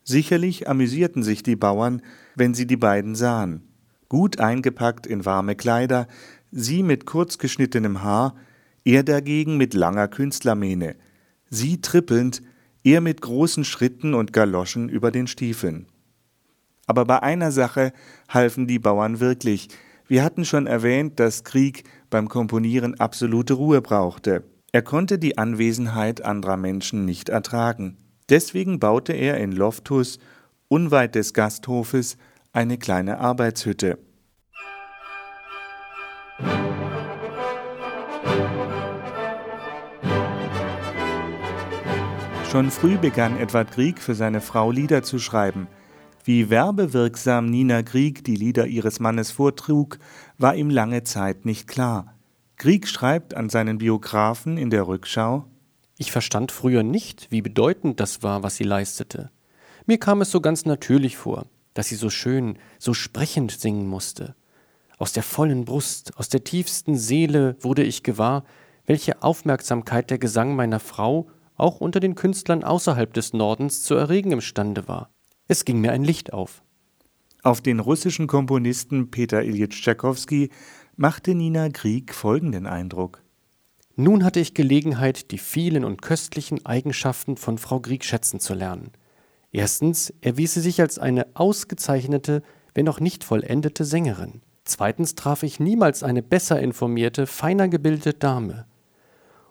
Sicherlich 0.03 0.67
amüsierten 0.67 1.23
sich 1.23 1.43
die 1.43 1.55
Bauern, 1.55 2.01
wenn 2.35 2.53
sie 2.53 2.65
die 2.65 2.77
beiden 2.77 3.15
sahen. 3.15 3.68
Gut 4.09 4.39
eingepackt 4.39 5.07
in 5.07 5.25
warme 5.25 5.55
Kleider, 5.55 6.07
sie 6.51 6.83
mit 6.83 7.05
kurz 7.05 7.37
geschnittenem 7.37 8.03
Haar, 8.03 8.35
er 8.83 9.03
dagegen 9.03 9.57
mit 9.57 9.73
langer 9.73 10.07
Künstlermähne, 10.07 10.95
sie 11.49 11.79
trippelnd, 11.79 12.41
er 12.83 13.01
mit 13.01 13.21
großen 13.21 13.63
Schritten 13.65 14.13
und 14.13 14.33
Galoschen 14.33 14.89
über 14.89 15.11
den 15.11 15.27
Stiefeln. 15.27 15.85
Aber 16.87 17.05
bei 17.05 17.21
einer 17.21 17.51
Sache 17.51 17.93
halfen 18.29 18.65
die 18.65 18.79
Bauern 18.79 19.19
wirklich. 19.19 19.67
Wir 20.07 20.23
hatten 20.23 20.43
schon 20.43 20.65
erwähnt, 20.65 21.19
dass 21.19 21.43
Krieg 21.43 21.83
beim 22.09 22.29
Komponieren 22.29 22.99
absolute 22.99 23.53
Ruhe 23.53 23.81
brauchte. 23.81 24.43
Er 24.71 24.81
konnte 24.81 25.19
die 25.19 25.37
Anwesenheit 25.37 26.25
anderer 26.25 26.57
Menschen 26.57 27.05
nicht 27.05 27.29
ertragen. 27.29 27.97
Deswegen 28.29 28.79
baute 28.79 29.13
er 29.13 29.37
in 29.37 29.51
Loftus, 29.51 30.17
unweit 30.67 31.13
des 31.13 31.33
Gasthofes, 31.35 32.17
eine 32.51 32.77
kleine 32.77 33.19
Arbeitshütte. 33.19 33.97
Schon 42.51 42.71
früh 42.71 42.97
begann 42.97 43.39
Edward 43.39 43.71
Grieg 43.71 43.99
für 43.99 44.15
seine 44.15 44.41
Frau 44.41 44.71
Lieder 44.71 45.03
zu 45.03 45.19
schreiben. 45.19 45.67
Wie 46.23 46.49
werbewirksam 46.49 47.45
Nina 47.45 47.81
Grieg 47.81 48.23
die 48.23 48.35
Lieder 48.35 48.67
ihres 48.67 48.99
Mannes 48.99 49.31
vortrug, 49.31 49.99
war 50.37 50.55
ihm 50.55 50.69
lange 50.69 51.03
Zeit 51.03 51.45
nicht 51.45 51.67
klar. 51.67 52.15
Grieg 52.57 52.87
schreibt 52.87 53.35
an 53.35 53.49
seinen 53.49 53.77
Biografen 53.77 54.57
in 54.57 54.69
der 54.69 54.87
Rückschau 54.87 55.45
ich 56.01 56.13
verstand 56.13 56.53
früher 56.53 56.81
nicht, 56.81 57.27
wie 57.29 57.41
bedeutend 57.41 57.99
das 57.99 58.23
war, 58.23 58.41
was 58.41 58.55
sie 58.55 58.63
leistete. 58.63 59.31
Mir 59.85 59.97
kam 59.99 60.21
es 60.21 60.31
so 60.31 60.39
ganz 60.39 60.63
natürlich 60.63 61.17
vor, 61.17 61.45
dass 61.79 61.87
sie 61.87 61.95
so 61.95 62.09
schön, 62.09 62.59
so 62.77 62.93
sprechend 62.93 63.51
singen 63.51 63.87
musste. 63.87 64.35
Aus 64.97 65.13
der 65.13 65.23
vollen 65.23 65.63
Brust, 65.63 66.11
aus 66.17 66.27
der 66.27 66.43
tiefsten 66.43 66.97
Seele 66.97 67.55
wurde 67.61 67.83
ich 67.83 68.03
gewahr, 68.03 68.43
welche 68.85 69.23
Aufmerksamkeit 69.23 70.09
der 70.09 70.17
Gesang 70.17 70.57
meiner 70.57 70.81
Frau 70.81 71.29
auch 71.55 71.79
unter 71.79 72.01
den 72.01 72.15
Künstlern 72.15 72.65
außerhalb 72.65 73.13
des 73.13 73.31
Nordens 73.31 73.83
zu 73.83 73.95
erregen 73.95 74.33
imstande 74.33 74.89
war. 74.89 75.09
Es 75.47 75.63
ging 75.63 75.79
mir 75.79 75.93
ein 75.93 76.03
Licht 76.03 76.33
auf. 76.33 76.63
Auf 77.43 77.61
den 77.61 77.79
russischen 77.79 78.27
Komponisten 78.27 79.09
Peter 79.09 79.41
Ilyich 79.41 79.69
Tschaikowski 79.69 80.49
machte 80.97 81.33
Nina 81.33 81.69
Grieg 81.69 82.13
folgenden 82.13 82.65
Eindruck. 82.65 83.23
Nun 83.95 84.25
hatte 84.25 84.41
ich 84.41 84.53
Gelegenheit, 84.53 85.31
die 85.31 85.37
vielen 85.37 85.85
und 85.85 86.01
köstlichen 86.01 86.65
Eigenschaften 86.65 87.37
von 87.37 87.57
Frau 87.57 87.79
Grieg 87.79 88.03
schätzen 88.03 88.41
zu 88.41 88.53
lernen. 88.53 88.91
Erstens 89.51 90.13
erwies 90.21 90.53
sie 90.53 90.61
sich 90.61 90.81
als 90.81 90.99
eine 90.99 91.27
ausgezeichnete, 91.33 92.43
wenn 92.73 92.87
auch 92.87 92.99
nicht 92.99 93.23
vollendete 93.23 93.83
Sängerin. 93.83 94.41
Zweitens 94.63 95.15
traf 95.15 95.41
ich 95.43 95.59
niemals 95.59 96.03
eine 96.03 96.21
besser 96.21 96.59
informierte, 96.59 97.25
feiner 97.25 97.67
gebildete 97.67 98.13
Dame. 98.13 98.65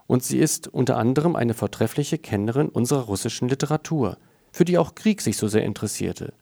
Und 0.06 0.22
sie 0.22 0.38
ist 0.38 0.68
unter 0.68 0.96
anderem 0.96 1.34
eine 1.34 1.54
vortreffliche 1.54 2.18
Kennerin 2.18 2.68
unserer 2.68 3.02
russischen 3.02 3.48
Literatur, 3.48 4.18
für 4.52 4.64
die 4.64 4.78
auch 4.78 4.94
Krieg 4.94 5.20
sich 5.20 5.36
so 5.36 5.48
sehr 5.48 5.64
interessierte. 5.64 6.32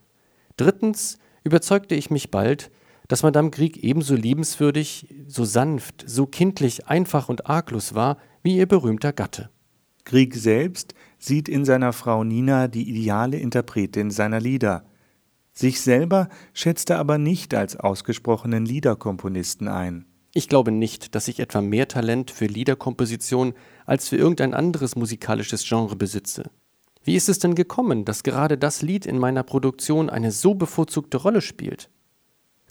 Drittens 0.56 1.18
überzeugte 1.42 1.94
ich 1.94 2.10
mich 2.10 2.30
bald, 2.30 2.70
dass 3.08 3.22
Madame 3.22 3.50
Grieg 3.50 3.78
ebenso 3.78 4.14
liebenswürdig, 4.14 5.14
so 5.26 5.44
sanft, 5.44 6.04
so 6.06 6.26
kindlich, 6.26 6.86
einfach 6.86 7.28
und 7.28 7.46
arglos 7.46 7.94
war 7.94 8.18
wie 8.42 8.56
ihr 8.56 8.66
berühmter 8.66 9.12
Gatte. 9.12 9.50
Grieg 10.04 10.34
selbst 10.34 10.94
sieht 11.26 11.48
in 11.48 11.64
seiner 11.64 11.92
Frau 11.92 12.22
Nina 12.22 12.68
die 12.68 12.88
ideale 12.88 13.38
Interpretin 13.38 14.10
seiner 14.10 14.40
Lieder. 14.40 14.84
Sich 15.52 15.80
selber 15.80 16.28
schätzt 16.52 16.90
er 16.90 16.98
aber 16.98 17.18
nicht 17.18 17.52
als 17.52 17.76
ausgesprochenen 17.76 18.64
Liederkomponisten 18.64 19.68
ein. 19.68 20.06
Ich 20.34 20.48
glaube 20.48 20.70
nicht, 20.70 21.14
dass 21.14 21.28
ich 21.28 21.40
etwa 21.40 21.62
mehr 21.62 21.88
Talent 21.88 22.30
für 22.30 22.46
Liederkomposition 22.46 23.54
als 23.86 24.08
für 24.08 24.16
irgendein 24.16 24.54
anderes 24.54 24.94
musikalisches 24.94 25.66
Genre 25.66 25.96
besitze. 25.96 26.50
Wie 27.02 27.16
ist 27.16 27.28
es 27.28 27.38
denn 27.38 27.54
gekommen, 27.54 28.04
dass 28.04 28.22
gerade 28.22 28.58
das 28.58 28.82
Lied 28.82 29.06
in 29.06 29.18
meiner 29.18 29.42
Produktion 29.42 30.10
eine 30.10 30.30
so 30.30 30.54
bevorzugte 30.54 31.16
Rolle 31.16 31.40
spielt? 31.40 31.90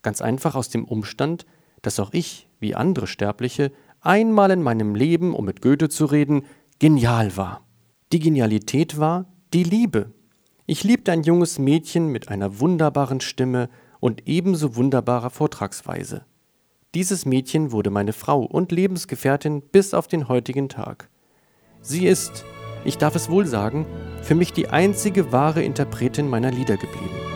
Ganz 0.01 0.21
einfach 0.21 0.55
aus 0.55 0.69
dem 0.69 0.85
Umstand, 0.85 1.45
dass 1.81 1.99
auch 1.99 2.13
ich, 2.13 2.47
wie 2.59 2.75
andere 2.75 3.07
Sterbliche, 3.07 3.71
einmal 3.99 4.51
in 4.51 4.61
meinem 4.61 4.93
Leben, 4.93 5.33
um 5.33 5.45
mit 5.45 5.61
Goethe 5.61 5.89
zu 5.89 6.05
reden, 6.05 6.43
genial 6.79 7.35
war. 7.35 7.64
Die 8.15 8.21
Genialität 8.21 8.97
war 8.97 9.25
die 9.53 9.65
Liebe. 9.65 10.13
Ich 10.67 10.85
liebte 10.85 11.11
ein 11.11 11.23
junges 11.23 11.59
Mädchen 11.59 12.13
mit 12.13 12.29
einer 12.29 12.61
wunderbaren 12.61 13.19
Stimme 13.19 13.67
und 13.99 14.25
ebenso 14.25 14.77
wunderbarer 14.77 15.29
Vortragsweise. 15.29 16.23
Dieses 16.93 17.25
Mädchen 17.25 17.73
wurde 17.73 17.89
meine 17.89 18.13
Frau 18.13 18.39
und 18.39 18.71
Lebensgefährtin 18.71 19.61
bis 19.61 19.93
auf 19.93 20.07
den 20.07 20.29
heutigen 20.29 20.69
Tag. 20.69 21.09
Sie 21.81 22.07
ist, 22.07 22.45
ich 22.85 22.97
darf 22.97 23.17
es 23.17 23.29
wohl 23.29 23.45
sagen, 23.45 23.85
für 24.21 24.33
mich 24.33 24.53
die 24.53 24.69
einzige 24.69 25.33
wahre 25.33 25.61
Interpretin 25.61 26.29
meiner 26.29 26.51
Lieder 26.51 26.77
geblieben. 26.77 27.34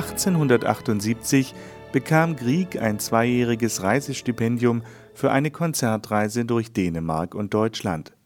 1878 0.00 1.54
bekam 1.92 2.34
Grieg 2.34 2.80
ein 2.80 2.98
zweijähriges 2.98 3.82
Reisestipendium 3.82 4.82
für 5.12 5.30
eine 5.30 5.50
Konzertreise 5.50 6.46
durch 6.46 6.72
Dänemark 6.72 7.34
und 7.34 7.52
Deutschland. 7.52 8.16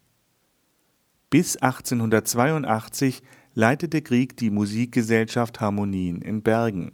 Bis 1.30 1.56
1882 1.56 3.22
leitete 3.54 4.02
Grieg 4.02 4.36
die 4.36 4.50
Musikgesellschaft 4.50 5.60
Harmonien 5.60 6.22
in 6.22 6.42
Bergen. 6.42 6.92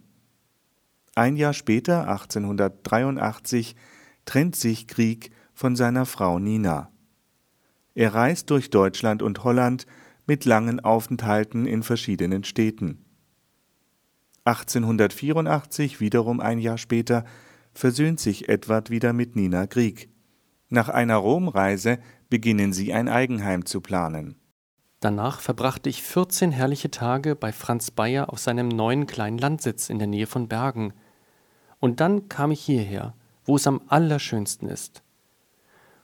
Ein 1.14 1.36
Jahr 1.36 1.52
später, 1.52 2.08
1883, 2.08 3.76
trennt 4.24 4.56
sich 4.56 4.86
Grieg 4.86 5.30
von 5.52 5.76
seiner 5.76 6.06
Frau 6.06 6.38
Nina. 6.38 6.90
Er 7.94 8.14
reist 8.14 8.48
durch 8.48 8.70
Deutschland 8.70 9.20
und 9.20 9.44
Holland 9.44 9.86
mit 10.26 10.46
langen 10.46 10.80
Aufenthalten 10.80 11.66
in 11.66 11.82
verschiedenen 11.82 12.44
Städten. 12.44 13.04
1884, 14.50 16.00
wiederum 16.00 16.40
ein 16.40 16.58
Jahr 16.58 16.78
später, 16.78 17.24
versöhnt 17.72 18.18
sich 18.18 18.48
Edward 18.48 18.90
wieder 18.90 19.12
mit 19.12 19.36
Nina 19.36 19.66
Grieg. 19.66 20.08
Nach 20.68 20.88
einer 20.88 21.16
Romreise 21.16 21.98
beginnen 22.28 22.72
sie 22.72 22.92
ein 22.92 23.08
Eigenheim 23.08 23.64
zu 23.64 23.80
planen. 23.80 24.36
Danach 25.00 25.40
verbrachte 25.40 25.88
ich 25.88 26.02
14 26.02 26.52
herrliche 26.52 26.90
Tage 26.90 27.34
bei 27.34 27.52
Franz 27.52 27.90
Bayer 27.90 28.32
auf 28.32 28.38
seinem 28.38 28.68
neuen 28.68 29.06
kleinen 29.06 29.38
Landsitz 29.38 29.88
in 29.88 29.98
der 29.98 30.08
Nähe 30.08 30.26
von 30.26 30.48
Bergen. 30.48 30.92
Und 31.78 32.00
dann 32.00 32.28
kam 32.28 32.50
ich 32.50 32.60
hierher, 32.60 33.14
wo 33.44 33.56
es 33.56 33.66
am 33.66 33.80
allerschönsten 33.86 34.68
ist. 34.68 35.02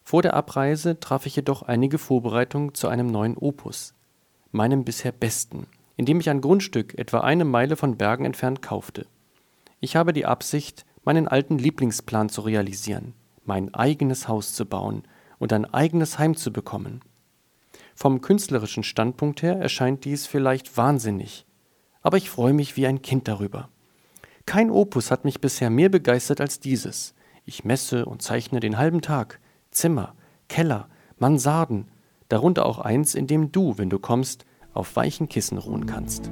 Vor 0.03 0.23
der 0.23 0.35
Abreise 0.35 0.99
traf 0.99 1.27
ich 1.27 1.37
jedoch 1.37 1.63
einige 1.63 1.99
Vorbereitungen 1.99 2.75
zu 2.75 2.89
einem 2.89 3.09
neuen 3.09 3.37
Opus, 3.37 3.93
meinem 4.51 4.85
bisher 4.85 5.13
besten, 5.13 5.67
indem 5.97 6.21
ich 6.21 6.31
ein 6.31 6.41
Grundstück 6.41 6.99
etwa 6.99 7.21
eine 7.21 7.45
Meile 7.45 7.77
von 7.77 7.97
Bergen 7.97 8.25
entfernt 8.25 8.63
kaufte. 8.63 9.07
Ich 9.81 9.97
habe 9.97 10.13
die 10.13 10.27
Absicht, 10.27 10.87
meinen 11.05 11.29
alten 11.29 11.59
Lieblingsplan 11.59 12.29
zu 12.29 12.41
realisieren, 12.43 13.15
mein 13.45 13.75
eigenes 13.75 14.29
Haus 14.29 14.55
zu 14.55 14.67
bauen 14.67 15.03
und 15.39 15.53
ein 15.53 15.65
eigenes 15.65 16.19
Heim 16.19 16.37
zu 16.37 16.53
bekommen. 16.53 17.01
Vom 17.95 18.21
künstlerischen 18.21 18.83
Standpunkt 18.83 19.43
her 19.43 19.59
erscheint 19.59 20.05
dies 20.05 20.27
vielleicht 20.27 20.77
wahnsinnig, 20.77 21.47
aber 22.03 22.17
ich 22.17 22.31
freue 22.31 22.53
mich 22.53 22.77
wie 22.77 22.87
ein 22.87 23.03
Kind 23.03 23.29
darüber. 23.29 23.69
Kein 24.47 24.71
Opus 24.71 25.11
hat 25.11 25.25
mich 25.25 25.41
bisher 25.41 25.71
mehr 25.71 25.89
begeistert 25.89 26.41
als 26.41 26.61
dieses. 26.61 27.15
Ich 27.45 27.65
messe 27.65 28.07
und 28.07 28.23
zeichne 28.23 28.61
den 28.61 28.79
halben 28.79 29.03
Tag, 29.03 29.41
Zimmer, 29.71 30.15
Keller, 30.49 30.89
Mansarden, 31.19 31.89
darunter 32.29 32.67
auch 32.67 32.79
eins, 32.79 33.15
in 33.15 33.27
dem 33.27 33.53
du, 33.53 33.77
wenn 33.79 33.91
du 33.91 33.99
kommst, 33.99 34.46
auf 34.77 34.97
weichen 34.97 35.29
Kissen 35.29 35.59
ruhen 35.59 35.87
kannst. 35.87 36.31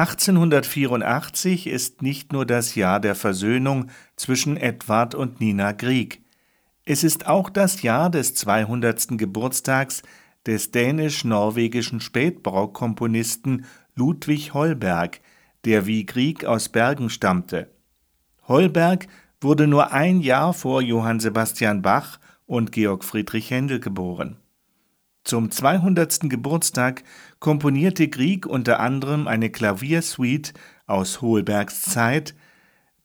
1884 0.00 1.66
ist 1.66 2.00
nicht 2.00 2.32
nur 2.32 2.46
das 2.46 2.74
Jahr 2.74 3.00
der 3.00 3.14
Versöhnung 3.14 3.90
zwischen 4.16 4.56
Edward 4.56 5.14
und 5.14 5.40
Nina 5.40 5.72
Grieg. 5.72 6.22
Es 6.86 7.04
ist 7.04 7.26
auch 7.26 7.50
das 7.50 7.82
Jahr 7.82 8.08
des 8.08 8.34
200. 8.34 9.18
Geburtstags 9.18 10.02
des 10.46 10.70
dänisch-norwegischen 10.70 12.00
Spätbarockkomponisten 12.00 13.66
Ludwig 13.94 14.54
Holberg, 14.54 15.20
der 15.66 15.84
wie 15.84 16.06
Grieg 16.06 16.46
aus 16.46 16.70
Bergen 16.70 17.10
stammte. 17.10 17.68
Holberg 18.48 19.06
wurde 19.42 19.66
nur 19.66 19.92
ein 19.92 20.22
Jahr 20.22 20.54
vor 20.54 20.80
Johann 20.80 21.20
Sebastian 21.20 21.82
Bach 21.82 22.18
und 22.46 22.72
Georg 22.72 23.04
Friedrich 23.04 23.50
Händel 23.50 23.80
geboren. 23.80 24.39
Zum 25.24 25.50
200. 25.50 26.30
Geburtstag 26.30 27.04
komponierte 27.38 28.08
Grieg 28.08 28.46
unter 28.46 28.80
anderem 28.80 29.28
eine 29.28 29.50
Klaviersuite 29.50 30.52
aus 30.86 31.20
Holbergs 31.20 31.82
Zeit, 31.82 32.34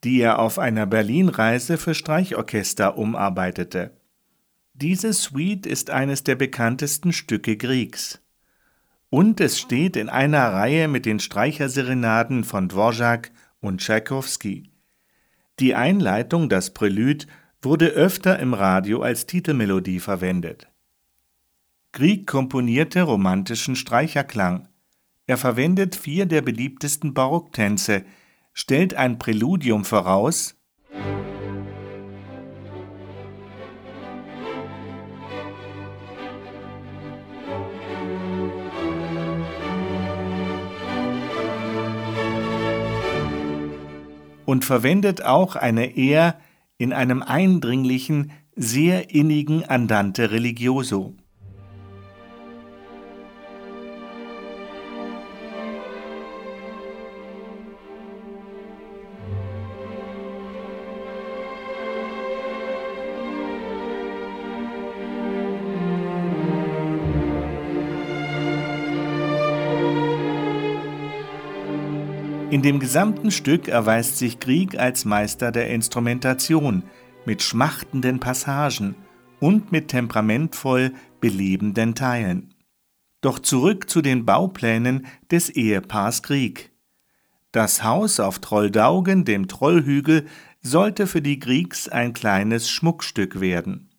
die 0.04 0.22
er 0.22 0.40
auf 0.40 0.60
einer 0.60 0.86
Berlinreise 0.86 1.78
für 1.78 1.94
Streichorchester 1.94 2.98
umarbeitete. 2.98 3.98
Diese 4.74 5.14
Suite 5.14 5.66
ist 5.66 5.90
eines 5.90 6.24
der 6.24 6.36
bekanntesten 6.36 7.14
Stücke 7.14 7.58
Griegs. 7.58 8.22
Und 9.10 9.40
es 9.40 9.60
steht 9.60 9.96
in 9.96 10.10
einer 10.10 10.52
Reihe 10.52 10.88
mit 10.88 11.06
den 11.06 11.20
Streicherserenaden 11.20 12.44
von 12.44 12.70
Dvorak 12.70 13.32
und 13.62 13.80
Tschaikowski. 13.80 14.72
Die 15.60 15.76
Einleitung, 15.76 16.50
das 16.50 16.74
Prälude, 16.74 17.26
wurde 17.62 17.88
öfter 17.88 18.38
im 18.40 18.54
Radio 18.54 19.02
als 19.02 19.26
Titelmelodie 19.26 20.00
verwendet. 20.00 20.68
Grieg 21.96 22.28
komponierte 22.28 23.04
romantischen 23.04 23.78
Streicherklang. 23.78 24.68
Er 25.28 25.38
verwendet 25.38 25.96
vier 25.96 26.26
der 26.26 26.42
beliebtesten 26.42 27.14
Barocktänze, 27.14 28.04
stellt 28.52 28.96
ein 28.96 29.18
Präludium 29.18 29.86
voraus, 29.86 30.58
und 44.44 44.66
verwendet 44.66 45.24
auch 45.24 45.56
eine 45.56 45.96
eher 45.96 46.42
in 46.78 46.92
einem 46.92 47.24
eindringlichen, 47.24 48.34
sehr 48.58 49.12
innigen 49.12 49.64
Andante 49.64 50.32
religioso. 50.32 51.16
Dem 72.66 72.80
gesamten 72.80 73.30
Stück 73.30 73.68
erweist 73.68 74.18
sich 74.18 74.40
Grieg 74.40 74.80
als 74.80 75.06
Meister 75.06 75.52
der 75.52 75.70
Instrumentation 75.70 76.82
mit 77.24 77.44
schmachtenden 77.44 78.20
Passagen 78.20 78.96
und 79.40 79.72
mit 79.72 79.90
temperamentvoll 79.90 80.92
belebenden 81.22 81.94
Teilen. 81.94 82.56
Doch 83.22 83.38
zurück 83.38 83.88
zu 83.88 84.02
den 84.02 84.26
Bauplänen 84.26 85.06
des 85.30 85.52
Ehepaars 85.52 86.24
Grieg. 86.24 86.72
Das 87.52 87.84
Haus 87.84 88.20
auf 88.20 88.40
Trolldaugen, 88.40 89.26
dem 89.26 89.48
Trollhügel, 89.48 90.26
sollte 90.62 91.06
für 91.06 91.22
die 91.22 91.38
Griegs 91.38 91.88
ein 91.88 92.14
kleines 92.14 92.68
Schmuckstück 92.70 93.40
werden. 93.40 93.92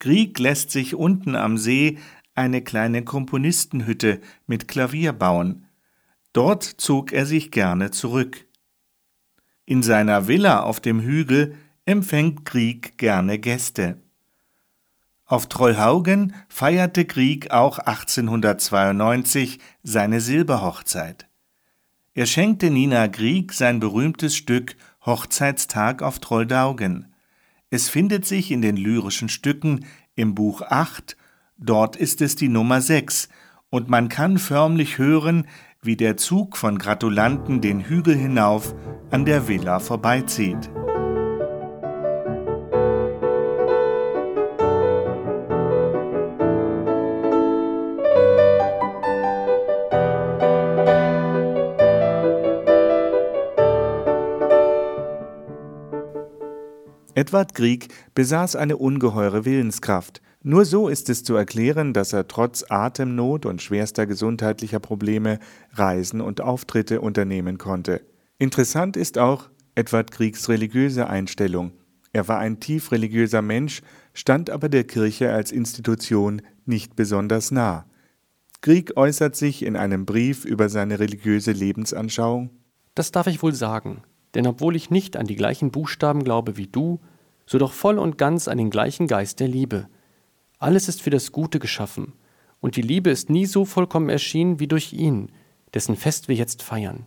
Grieg 0.00 0.38
lässt 0.38 0.70
sich 0.70 0.94
unten 0.94 1.34
am 1.34 1.56
See 1.56 1.96
eine 2.34 2.60
kleine 2.60 3.04
Komponistenhütte 3.04 4.20
mit 4.46 4.68
Klavier 4.68 5.14
bauen, 5.14 5.65
Dort 6.36 6.64
zog 6.64 7.12
er 7.12 7.24
sich 7.24 7.50
gerne 7.50 7.92
zurück. 7.92 8.44
In 9.64 9.82
seiner 9.82 10.28
Villa 10.28 10.60
auf 10.60 10.80
dem 10.80 11.00
Hügel 11.00 11.56
empfängt 11.86 12.44
Grieg 12.44 12.98
gerne 12.98 13.38
Gäste. 13.38 14.02
Auf 15.24 15.48
Trollhaugen 15.48 16.34
feierte 16.50 17.06
Grieg 17.06 17.52
auch 17.52 17.78
1892 17.78 19.60
seine 19.82 20.20
Silberhochzeit. 20.20 21.26
Er 22.12 22.26
schenkte 22.26 22.68
Nina 22.68 23.06
Grieg 23.06 23.54
sein 23.54 23.80
berühmtes 23.80 24.36
Stück 24.36 24.76
Hochzeitstag 25.06 26.02
auf 26.02 26.18
Trolldaugen. 26.18 27.14
Es 27.70 27.88
findet 27.88 28.26
sich 28.26 28.50
in 28.50 28.60
den 28.60 28.76
lyrischen 28.76 29.30
Stücken 29.30 29.86
im 30.16 30.34
Buch 30.34 30.60
8, 30.60 31.16
dort 31.56 31.96
ist 31.96 32.20
es 32.20 32.36
die 32.36 32.50
Nummer 32.50 32.82
6, 32.82 33.30
und 33.70 33.88
man 33.88 34.08
kann 34.08 34.38
förmlich 34.38 34.98
hören, 34.98 35.46
wie 35.82 35.96
der 35.96 36.16
Zug 36.16 36.56
von 36.56 36.78
Gratulanten 36.78 37.60
den 37.60 37.80
Hügel 37.80 38.16
hinauf 38.16 38.74
an 39.10 39.24
der 39.24 39.48
Villa 39.48 39.78
vorbeizieht. 39.78 40.70
Edward 57.16 57.54
Grieg 57.54 57.88
besaß 58.14 58.56
eine 58.56 58.76
ungeheure 58.76 59.46
Willenskraft, 59.46 60.20
nur 60.46 60.64
so 60.64 60.86
ist 60.88 61.10
es 61.10 61.24
zu 61.24 61.34
erklären, 61.34 61.92
dass 61.92 62.12
er 62.12 62.28
trotz 62.28 62.64
Atemnot 62.68 63.46
und 63.46 63.60
schwerster 63.60 64.06
gesundheitlicher 64.06 64.78
Probleme 64.78 65.40
Reisen 65.72 66.20
und 66.20 66.40
Auftritte 66.40 67.00
unternehmen 67.00 67.58
konnte. 67.58 68.02
Interessant 68.38 68.96
ist 68.96 69.18
auch 69.18 69.50
Edward 69.74 70.12
Kriegs 70.12 70.48
religiöse 70.48 71.08
Einstellung. 71.08 71.72
Er 72.12 72.28
war 72.28 72.38
ein 72.38 72.60
tief 72.60 72.92
religiöser 72.92 73.42
Mensch, 73.42 73.82
stand 74.14 74.48
aber 74.48 74.68
der 74.68 74.84
Kirche 74.84 75.32
als 75.32 75.50
Institution 75.50 76.40
nicht 76.64 76.94
besonders 76.94 77.50
nah. 77.50 77.84
Krieg 78.60 78.96
äußert 78.96 79.34
sich 79.34 79.64
in 79.64 79.74
einem 79.74 80.06
Brief 80.06 80.44
über 80.44 80.68
seine 80.68 81.00
religiöse 81.00 81.50
Lebensanschauung. 81.50 82.50
Das 82.94 83.10
darf 83.10 83.26
ich 83.26 83.42
wohl 83.42 83.52
sagen, 83.52 84.04
denn 84.36 84.46
obwohl 84.46 84.76
ich 84.76 84.90
nicht 84.90 85.16
an 85.16 85.26
die 85.26 85.34
gleichen 85.34 85.72
Buchstaben 85.72 86.22
glaube 86.22 86.56
wie 86.56 86.68
du, 86.68 87.00
so 87.46 87.58
doch 87.58 87.72
voll 87.72 87.98
und 87.98 88.16
ganz 88.16 88.46
an 88.46 88.58
den 88.58 88.70
gleichen 88.70 89.08
Geist 89.08 89.40
der 89.40 89.48
Liebe. 89.48 89.88
Alles 90.58 90.88
ist 90.88 91.02
für 91.02 91.10
das 91.10 91.32
Gute 91.32 91.58
geschaffen, 91.58 92.14
und 92.60 92.76
die 92.76 92.82
Liebe 92.82 93.10
ist 93.10 93.28
nie 93.28 93.46
so 93.46 93.64
vollkommen 93.64 94.08
erschienen 94.08 94.58
wie 94.58 94.66
durch 94.66 94.92
ihn, 94.94 95.30
dessen 95.74 95.96
Fest 95.96 96.28
wir 96.28 96.34
jetzt 96.34 96.62
feiern. 96.62 97.04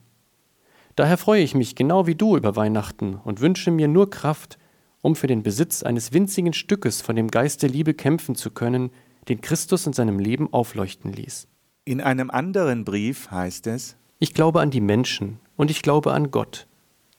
Daher 0.96 1.18
freue 1.18 1.42
ich 1.42 1.56
mich 1.56 1.76
genau 1.76 2.06
wie 2.06 2.16
du 2.16 2.38
über 2.38 2.56
Weihnachten 2.56 3.16
und 3.16 3.42
wünsche 3.42 3.72
mir 3.72 3.88
nur 3.88 4.10
Kraft, 4.10 4.60
um 5.02 5.16
für 5.16 5.28
den 5.28 5.44
Besitz 5.44 5.82
eines 5.82 6.14
winzigen 6.14 6.54
Stückes 6.54 7.02
von 7.02 7.16
dem 7.16 7.30
Geist 7.30 7.64
der 7.64 7.70
Liebe 7.70 7.94
kämpfen 7.94 8.36
zu 8.36 8.52
können, 8.52 8.92
den 9.30 9.42
Christus 9.42 9.88
in 9.88 9.94
seinem 9.94 10.20
Leben 10.20 10.54
aufleuchten 10.54 11.12
ließ. 11.12 11.48
In 11.86 12.02
einem 12.02 12.30
anderen 12.30 12.86
Brief 12.86 13.32
heißt 13.32 13.66
es, 13.68 13.96
Ich 14.20 14.34
glaube 14.34 14.62
an 14.62 14.70
die 14.70 14.82
Menschen 14.82 15.40
und 15.56 15.72
ich 15.72 15.82
glaube 15.82 16.14
an 16.14 16.30
Gott. 16.30 16.68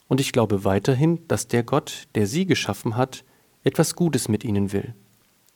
Und 0.07 0.21
ich 0.21 0.33
glaube 0.33 0.64
weiterhin, 0.64 1.27
dass 1.27 1.49
der 1.49 1.62
Gott, 1.62 2.07
der 2.14 2.27
sie 2.27 2.47
geschaffen 2.47 2.97
hat, 2.97 3.25
etwas 3.64 3.97
Gutes 3.97 4.29
mit 4.29 4.45
ihnen 4.45 4.73
will 4.73 4.95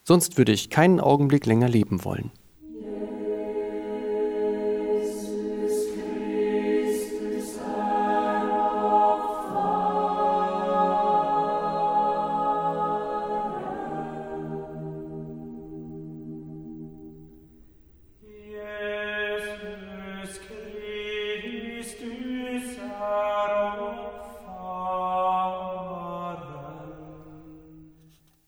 sonst 0.07 0.37
würde 0.37 0.51
ich 0.51 0.69
keinen 0.69 0.99
Augenblick 0.99 1.45
länger 1.45 1.67
leben 1.67 2.05
wollen. 2.05 2.31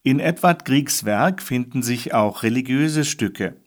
In 0.08 0.22
Edward 0.22 0.64
Griegs 0.64 1.04
Werk 1.04 1.42
finden 1.42 1.84
sich 1.84 2.14
auch 2.14 2.44
religiöse 2.44 3.04
Stücke. 3.04 3.58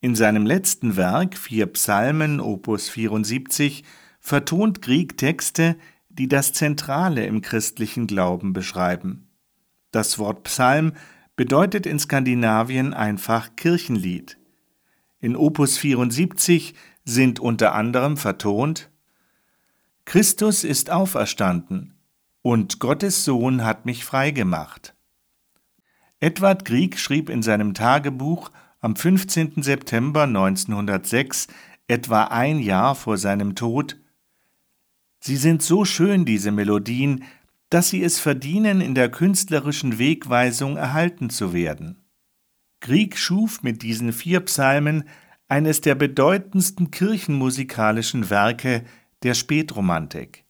In 0.00 0.14
seinem 0.14 0.46
letzten 0.46 0.96
Werk, 0.96 1.36
Vier 1.36 1.66
Psalmen, 1.66 2.40
Opus 2.40 2.88
74, 2.88 3.84
vertont 4.18 4.80
Grieg 4.80 5.18
Texte, 5.18 5.76
die 6.08 6.28
das 6.28 6.54
Zentrale 6.54 7.26
im 7.26 7.42
christlichen 7.42 8.06
Glauben 8.06 8.54
beschreiben. 8.54 9.28
Das 9.90 10.18
Wort 10.18 10.44
Psalm 10.44 10.94
bedeutet 11.36 11.84
in 11.84 11.98
Skandinavien 11.98 12.94
einfach 12.94 13.54
Kirchenlied. 13.56 14.38
In 15.20 15.36
Opus 15.36 15.76
74 15.76 16.72
sind 17.04 17.38
unter 17.38 17.74
anderem 17.74 18.16
vertont 18.16 18.88
Christus 20.06 20.64
ist 20.64 20.88
auferstanden 20.88 21.92
und 22.40 22.80
Gottes 22.80 23.26
Sohn 23.26 23.62
hat 23.62 23.84
mich 23.84 24.06
frei 24.06 24.30
gemacht. 24.30 24.95
Edward 26.26 26.64
Grieg 26.64 26.98
schrieb 26.98 27.30
in 27.30 27.40
seinem 27.40 27.72
Tagebuch 27.72 28.50
am 28.80 28.96
15. 28.96 29.62
September 29.62 30.24
1906, 30.24 31.46
etwa 31.86 32.24
ein 32.24 32.58
Jahr 32.58 32.96
vor 32.96 33.16
seinem 33.16 33.54
Tod, 33.54 33.96
Sie 35.20 35.36
sind 35.36 35.62
so 35.62 35.84
schön, 35.84 36.24
diese 36.24 36.50
Melodien, 36.50 37.22
dass 37.70 37.90
sie 37.90 38.02
es 38.02 38.18
verdienen, 38.18 38.80
in 38.80 38.96
der 38.96 39.08
künstlerischen 39.08 40.00
Wegweisung 40.00 40.76
erhalten 40.76 41.30
zu 41.30 41.52
werden. 41.52 42.04
Grieg 42.80 43.16
schuf 43.16 43.62
mit 43.62 43.82
diesen 43.82 44.12
vier 44.12 44.40
Psalmen 44.40 45.04
eines 45.46 45.80
der 45.80 45.94
bedeutendsten 45.94 46.90
kirchenmusikalischen 46.90 48.30
Werke 48.30 48.82
der 49.22 49.34
Spätromantik. 49.34 50.44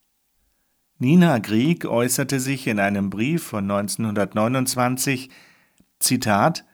Nina 0.98 1.36
Grieg 1.36 1.84
äußerte 1.84 2.40
sich 2.40 2.66
in 2.66 2.80
einem 2.80 3.10
Brief 3.10 3.42
von 3.42 3.70
1929, 3.70 5.28
Zitat, 5.98 6.64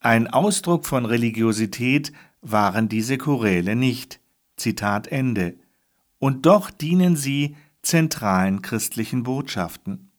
ein 0.00 0.26
Ausdruck 0.26 0.86
von 0.86 1.06
Religiosität 1.06 2.12
waren 2.40 2.88
diese 2.88 3.18
Choräle 3.18 3.76
nicht. 3.76 4.20
Zitat 4.56 5.08
Ende. 5.08 5.54
Und 6.18 6.46
doch 6.46 6.70
dienen 6.70 7.16
sie 7.16 7.56
zentralen 7.82 8.62
christlichen 8.62 9.22
Botschaften. 9.22 10.10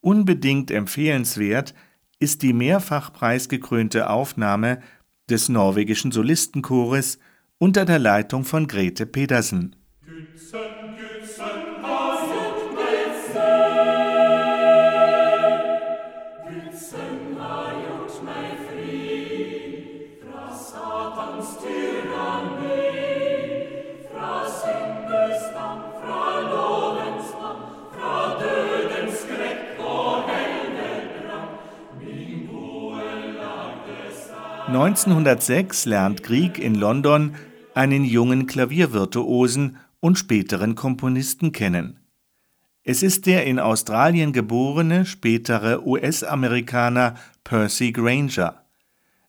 Unbedingt 0.00 0.70
empfehlenswert 0.70 1.74
ist 2.18 2.42
die 2.42 2.52
mehrfach 2.52 3.12
preisgekrönte 3.12 4.10
Aufnahme 4.10 4.80
des 5.28 5.48
norwegischen 5.48 6.12
Solistenchores 6.12 7.18
unter 7.58 7.84
der 7.84 7.98
Leitung 7.98 8.44
von 8.44 8.66
Grete 8.66 9.06
Pedersen. 9.06 9.76
...1906 34.68 35.88
lernt 35.88 36.22
Grieg 36.22 36.58
in 36.58 36.74
London 36.74 37.34
einen 37.74 38.04
jungen 38.04 38.46
Klaviervirtuosen 38.46 39.78
und 40.00 40.18
späteren 40.18 40.74
Komponisten 40.74 41.52
kennen. 41.52 42.00
Es 42.84 43.02
ist 43.02 43.24
der 43.24 43.46
in 43.46 43.58
Australien 43.58 44.34
geborene, 44.34 45.06
spätere 45.06 45.86
US-Amerikaner 45.86 47.14
Percy 47.44 47.92
Granger. 47.92 48.62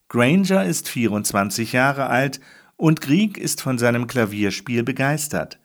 Granger 0.10 0.65
ist 0.65 0.89
24 0.89 1.71
Jahre 1.71 2.08
alt 2.08 2.41
und 2.75 2.99
Grieg 2.99 3.38
ist 3.38 3.62
von 3.62 3.78
seinem 3.78 4.08
Klavierspiel 4.08 4.84
begeistert, 4.84 5.58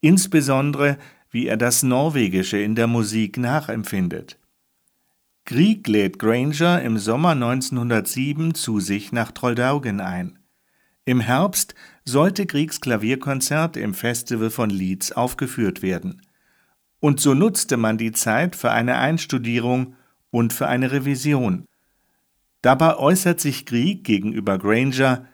insbesondere 0.00 0.96
wie 1.30 1.46
er 1.46 1.58
das 1.58 1.82
Norwegische 1.82 2.58
in 2.58 2.74
der 2.74 2.86
Musik 2.86 3.36
nachempfindet. 3.36 4.38
Grieg 5.44 5.88
lädt 5.88 6.18
Granger 6.18 6.82
im 6.82 6.98
Sommer 6.98 7.30
1907 7.30 8.54
zu 8.54 8.80
sich 8.80 9.12
nach 9.12 9.32
Troldaugen 9.32 10.00
ein. 10.00 10.38
Im 11.04 11.20
Herbst 11.20 11.74
sollte 12.04 12.46
Griegs 12.46 12.80
Klavierkonzert 12.80 13.76
im 13.76 13.94
Festival 13.94 14.50
von 14.50 14.70
Leeds 14.70 15.12
aufgeführt 15.12 15.82
werden. 15.82 16.22
Und 17.00 17.20
so 17.20 17.34
nutzte 17.34 17.76
man 17.76 17.98
die 17.98 18.12
Zeit 18.12 18.54
für 18.54 18.70
eine 18.70 18.98
Einstudierung 18.98 19.96
und 20.30 20.52
für 20.52 20.68
eine 20.68 20.92
Revision. 20.92 21.64
Dabei 22.62 22.96
äußert 22.96 23.40
sich 23.40 23.66
Grieg 23.66 24.04
gegenüber 24.04 24.58
Granger 24.58 25.26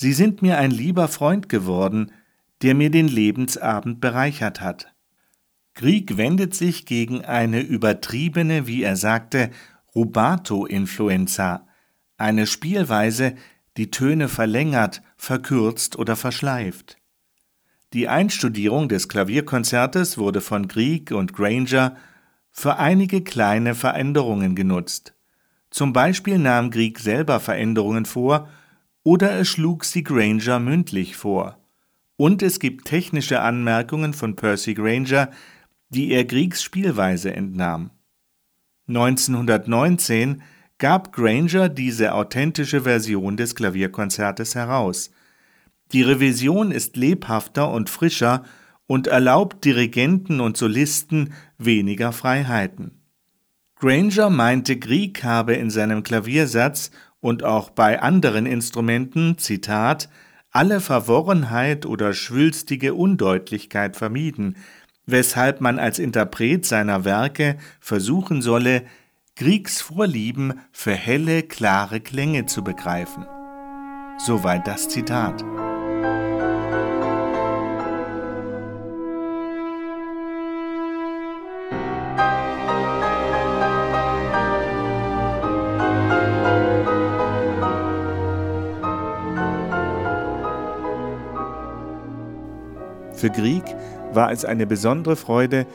Sie 0.00 0.12
sind 0.12 0.42
mir 0.42 0.58
ein 0.58 0.70
lieber 0.70 1.08
Freund 1.08 1.48
geworden, 1.48 2.12
der 2.62 2.76
mir 2.76 2.88
den 2.88 3.08
Lebensabend 3.08 4.00
bereichert 4.00 4.60
hat. 4.60 4.94
Grieg 5.78 6.16
wendet 6.16 6.56
sich 6.56 6.86
gegen 6.86 7.24
eine 7.24 7.60
übertriebene, 7.60 8.66
wie 8.66 8.82
er 8.82 8.96
sagte, 8.96 9.50
Rubato-Influenza, 9.94 11.68
eine 12.16 12.48
Spielweise, 12.48 13.36
die 13.76 13.92
Töne 13.92 14.28
verlängert, 14.28 15.02
verkürzt 15.16 15.96
oder 15.96 16.16
verschleift. 16.16 16.96
Die 17.92 18.08
Einstudierung 18.08 18.88
des 18.88 19.08
Klavierkonzertes 19.08 20.18
wurde 20.18 20.40
von 20.40 20.66
Grieg 20.66 21.12
und 21.12 21.32
Granger 21.32 21.96
für 22.50 22.78
einige 22.78 23.22
kleine 23.22 23.76
Veränderungen 23.76 24.56
genutzt. 24.56 25.14
Zum 25.70 25.92
Beispiel 25.92 26.38
nahm 26.38 26.72
Grieg 26.72 26.98
selber 26.98 27.38
Veränderungen 27.38 28.04
vor 28.04 28.48
oder 29.04 29.30
er 29.30 29.44
schlug 29.44 29.84
sie 29.84 30.02
Granger 30.02 30.58
mündlich 30.58 31.16
vor. 31.16 31.56
Und 32.16 32.42
es 32.42 32.58
gibt 32.58 32.86
technische 32.86 33.42
Anmerkungen 33.42 34.12
von 34.12 34.34
Percy 34.34 34.74
Granger, 34.74 35.30
die 35.88 36.12
er 36.12 36.24
Griegs 36.24 36.62
Spielweise 36.62 37.32
entnahm. 37.34 37.90
1919 38.88 40.42
gab 40.78 41.12
Granger 41.12 41.68
diese 41.68 42.14
authentische 42.14 42.82
Version 42.82 43.36
des 43.36 43.54
Klavierkonzertes 43.54 44.54
heraus. 44.54 45.10
Die 45.92 46.02
Revision 46.02 46.70
ist 46.70 46.96
lebhafter 46.96 47.70
und 47.70 47.90
frischer 47.90 48.44
und 48.86 49.06
erlaubt 49.06 49.64
Dirigenten 49.64 50.40
und 50.40 50.56
Solisten 50.56 51.32
weniger 51.58 52.12
Freiheiten. 52.12 53.02
Granger 53.76 54.30
meinte, 54.30 54.76
Grieg 54.78 55.22
habe 55.22 55.54
in 55.54 55.70
seinem 55.70 56.02
Klaviersatz 56.02 56.90
und 57.20 57.44
auch 57.44 57.70
bei 57.70 58.00
anderen 58.00 58.46
Instrumenten, 58.46 59.38
Zitat, 59.38 60.08
alle 60.50 60.80
Verworrenheit 60.80 61.86
oder 61.86 62.14
schwülstige 62.14 62.94
Undeutlichkeit 62.94 63.96
vermieden, 63.96 64.56
weshalb 65.08 65.60
man 65.60 65.78
als 65.78 65.98
Interpret 65.98 66.66
seiner 66.66 67.04
Werke 67.04 67.56
versuchen 67.80 68.42
solle, 68.42 68.82
Griegs 69.36 69.80
Vorlieben 69.80 70.60
für 70.70 70.94
helle, 70.94 71.42
klare 71.42 72.00
Klänge 72.00 72.46
zu 72.46 72.62
begreifen. 72.62 73.24
Soweit 74.18 74.66
das 74.66 74.88
Zitat. 74.88 75.44
Für 93.18 93.30
Grieg 93.30 93.64
war 94.12 94.30
es 94.30 94.44
eine 94.44 94.64
besondere 94.64 95.16
Freude, 95.16 95.66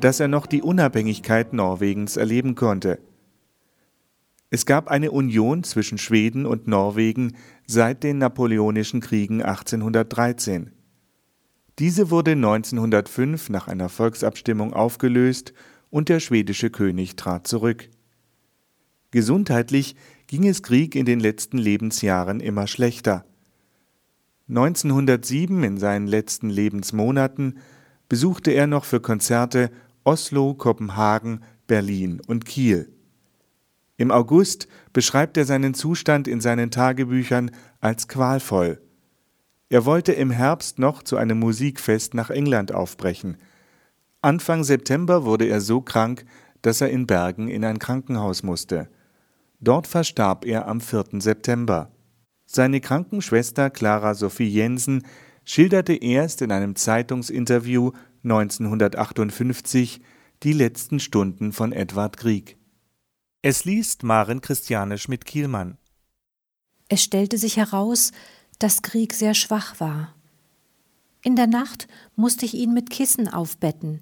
dass 0.00 0.20
er 0.20 0.28
noch 0.28 0.44
die 0.44 0.60
Unabhängigkeit 0.60 1.54
Norwegens 1.54 2.18
erleben 2.18 2.56
konnte. 2.56 2.98
Es 4.50 4.66
gab 4.66 4.88
eine 4.88 5.10
Union 5.10 5.64
zwischen 5.64 5.96
Schweden 5.96 6.44
und 6.44 6.68
Norwegen 6.68 7.38
seit 7.66 8.02
den 8.02 8.18
Napoleonischen 8.18 9.00
Kriegen 9.00 9.40
1813. 9.40 10.72
Diese 11.78 12.10
wurde 12.10 12.32
1905 12.32 13.48
nach 13.48 13.66
einer 13.66 13.88
Volksabstimmung 13.88 14.74
aufgelöst 14.74 15.54
und 15.88 16.10
der 16.10 16.20
schwedische 16.20 16.68
König 16.68 17.16
trat 17.16 17.46
zurück. 17.46 17.88
Gesundheitlich 19.10 19.96
ging 20.26 20.46
es 20.46 20.62
Krieg 20.62 20.94
in 20.94 21.06
den 21.06 21.20
letzten 21.20 21.56
Lebensjahren 21.56 22.40
immer 22.40 22.66
schlechter. 22.66 23.24
1907 24.50 25.62
in 25.62 25.78
seinen 25.78 26.08
letzten 26.08 26.50
Lebensmonaten 26.50 27.58
besuchte 28.08 28.50
er 28.50 28.66
noch 28.66 28.84
für 28.84 29.00
Konzerte 29.00 29.70
Oslo, 30.02 30.54
Kopenhagen, 30.54 31.44
Berlin 31.68 32.20
und 32.26 32.44
Kiel. 32.46 32.92
Im 33.96 34.10
August 34.10 34.66
beschreibt 34.92 35.36
er 35.36 35.44
seinen 35.44 35.74
Zustand 35.74 36.26
in 36.26 36.40
seinen 36.40 36.72
Tagebüchern 36.72 37.52
als 37.80 38.08
qualvoll. 38.08 38.80
Er 39.68 39.84
wollte 39.84 40.12
im 40.12 40.32
Herbst 40.32 40.80
noch 40.80 41.04
zu 41.04 41.16
einem 41.16 41.38
Musikfest 41.38 42.14
nach 42.14 42.30
England 42.30 42.72
aufbrechen. 42.72 43.36
Anfang 44.20 44.64
September 44.64 45.24
wurde 45.24 45.46
er 45.46 45.60
so 45.60 45.80
krank, 45.80 46.24
dass 46.62 46.80
er 46.80 46.90
in 46.90 47.06
Bergen 47.06 47.46
in 47.46 47.64
ein 47.64 47.78
Krankenhaus 47.78 48.42
musste. 48.42 48.88
Dort 49.60 49.86
verstarb 49.86 50.44
er 50.44 50.66
am 50.66 50.80
4. 50.80 51.20
September. 51.20 51.92
Seine 52.52 52.80
Krankenschwester 52.80 53.70
Clara 53.70 54.14
Sophie 54.14 54.48
Jensen 54.48 55.06
schilderte 55.44 55.92
erst 55.92 56.42
in 56.42 56.50
einem 56.50 56.74
Zeitungsinterview 56.74 57.92
1958 58.24 60.00
die 60.42 60.52
letzten 60.52 60.98
Stunden 60.98 61.52
von 61.52 61.70
Edward 61.70 62.16
Grieg. 62.16 62.58
Es 63.40 63.64
liest 63.64 64.02
Maren 64.02 64.40
Christiane 64.40 64.98
Schmidt-Kielmann. 64.98 65.78
Es 66.88 67.04
stellte 67.04 67.38
sich 67.38 67.56
heraus, 67.56 68.10
dass 68.58 68.82
Grieg 68.82 69.14
sehr 69.14 69.34
schwach 69.34 69.78
war. 69.78 70.16
In 71.22 71.36
der 71.36 71.46
Nacht 71.46 71.86
musste 72.16 72.46
ich 72.46 72.54
ihn 72.54 72.74
mit 72.74 72.90
Kissen 72.90 73.28
aufbetten. 73.28 74.00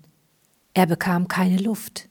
Er 0.73 0.87
bekam 0.87 1.29
keine 1.29 1.59
Luft. 1.59 2.09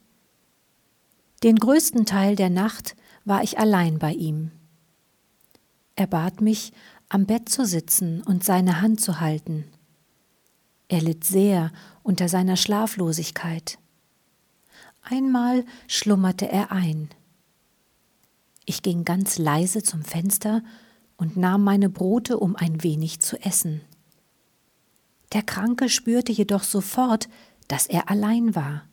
Den 1.41 1.55
größten 1.55 2.05
Teil 2.05 2.35
der 2.35 2.51
Nacht 2.51 2.95
war 3.25 3.41
ich 3.41 3.57
allein 3.57 3.97
bei 3.97 4.11
ihm. 4.11 4.51
Er 5.97 6.05
bat 6.05 6.41
mich, 6.41 6.73
am 7.09 7.25
Bett 7.25 7.49
zu 7.49 7.65
sitzen 7.65 8.21
und 8.21 8.43
seine 8.43 8.81
Hand 8.81 9.01
zu 9.01 9.19
halten. 9.19 9.65
Er 10.87 11.01
litt 11.01 11.23
sehr 11.23 11.71
unter 12.03 12.29
seiner 12.29 12.55
Schlaflosigkeit. 12.55 13.79
Einmal 15.01 15.65
schlummerte 15.87 16.49
er 16.49 16.71
ein. 16.71 17.09
Ich 18.65 18.83
ging 18.83 19.05
ganz 19.05 19.39
leise 19.39 19.81
zum 19.81 20.03
Fenster 20.03 20.61
und 21.17 21.35
nahm 21.35 21.63
meine 21.63 21.89
Brote, 21.89 22.37
um 22.37 22.55
ein 22.55 22.83
wenig 22.83 23.19
zu 23.19 23.35
essen. 23.43 23.81
Der 25.33 25.41
Kranke 25.41 25.89
spürte 25.89 26.31
jedoch 26.31 26.63
sofort, 26.63 27.27
dass 27.67 27.87
er 27.87 28.09
allein 28.11 28.53
war. 28.53 28.83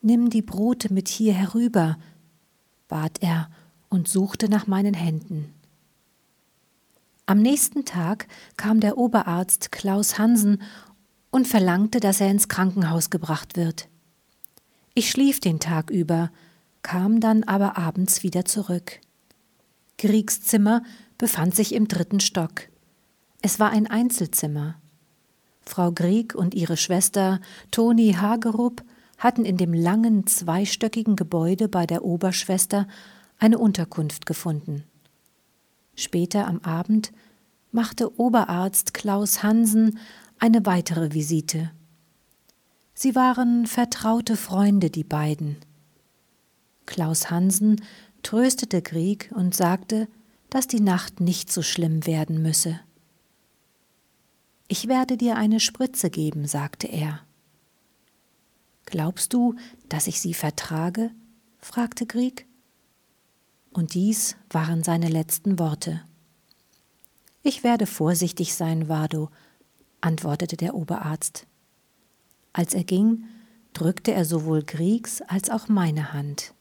Nimm 0.00 0.30
die 0.30 0.42
Brote 0.42 0.92
mit 0.92 1.08
hier 1.08 1.34
herüber, 1.34 1.98
bat 2.88 3.18
er 3.20 3.50
und 3.92 4.08
suchte 4.08 4.48
nach 4.48 4.66
meinen 4.66 4.94
Händen. 4.94 5.52
Am 7.26 7.38
nächsten 7.38 7.84
Tag 7.84 8.26
kam 8.56 8.80
der 8.80 8.98
Oberarzt 8.98 9.70
Klaus 9.70 10.18
Hansen 10.18 10.62
und 11.30 11.46
verlangte, 11.46 12.00
dass 12.00 12.20
er 12.20 12.30
ins 12.30 12.48
Krankenhaus 12.48 13.10
gebracht 13.10 13.56
wird. 13.56 13.88
Ich 14.94 15.10
schlief 15.10 15.40
den 15.40 15.60
Tag 15.60 15.90
über, 15.90 16.30
kam 16.82 17.20
dann 17.20 17.44
aber 17.44 17.78
abends 17.78 18.22
wieder 18.22 18.44
zurück. 18.44 19.00
Griegs 19.98 20.42
Zimmer 20.42 20.82
befand 21.16 21.54
sich 21.54 21.74
im 21.74 21.86
dritten 21.86 22.20
Stock. 22.20 22.68
Es 23.40 23.60
war 23.60 23.70
ein 23.70 23.86
Einzelzimmer. 23.86 24.74
Frau 25.64 25.92
Grieg 25.92 26.34
und 26.34 26.54
ihre 26.54 26.76
Schwester 26.76 27.40
Toni 27.70 28.14
Hagerup 28.14 28.82
hatten 29.18 29.44
in 29.44 29.56
dem 29.56 29.72
langen 29.72 30.26
zweistöckigen 30.26 31.14
Gebäude 31.14 31.68
bei 31.68 31.86
der 31.86 32.04
Oberschwester 32.04 32.88
eine 33.42 33.58
Unterkunft 33.58 34.24
gefunden. 34.24 34.84
Später 35.96 36.46
am 36.46 36.60
Abend 36.60 37.12
machte 37.72 38.20
Oberarzt 38.20 38.94
Klaus 38.94 39.42
Hansen 39.42 39.98
eine 40.38 40.64
weitere 40.64 41.12
Visite. 41.12 41.72
Sie 42.94 43.16
waren 43.16 43.66
vertraute 43.66 44.36
Freunde, 44.36 44.90
die 44.90 45.02
beiden. 45.02 45.56
Klaus 46.86 47.30
Hansen 47.30 47.82
tröstete 48.22 48.80
Grieg 48.80 49.32
und 49.34 49.56
sagte, 49.56 50.06
dass 50.48 50.68
die 50.68 50.80
Nacht 50.80 51.20
nicht 51.20 51.52
so 51.52 51.62
schlimm 51.62 52.06
werden 52.06 52.42
müsse. 52.42 52.78
Ich 54.68 54.86
werde 54.86 55.16
dir 55.16 55.34
eine 55.34 55.58
Spritze 55.58 56.10
geben, 56.10 56.46
sagte 56.46 56.86
er. 56.86 57.20
Glaubst 58.84 59.32
du, 59.32 59.56
dass 59.88 60.06
ich 60.06 60.20
sie 60.20 60.32
vertrage? 60.32 61.10
fragte 61.58 62.06
Grieg. 62.06 62.46
Und 63.72 63.94
dies 63.94 64.36
waren 64.50 64.82
seine 64.82 65.08
letzten 65.08 65.58
Worte. 65.58 66.02
Ich 67.42 67.64
werde 67.64 67.86
vorsichtig 67.86 68.54
sein, 68.54 68.88
Vado, 68.88 69.30
antwortete 70.00 70.56
der 70.56 70.74
Oberarzt. 70.74 71.46
Als 72.52 72.74
er 72.74 72.84
ging, 72.84 73.24
drückte 73.72 74.12
er 74.12 74.24
sowohl 74.24 74.62
Griegs 74.62 75.22
als 75.22 75.48
auch 75.50 75.68
meine 75.68 76.12
Hand. 76.12 76.54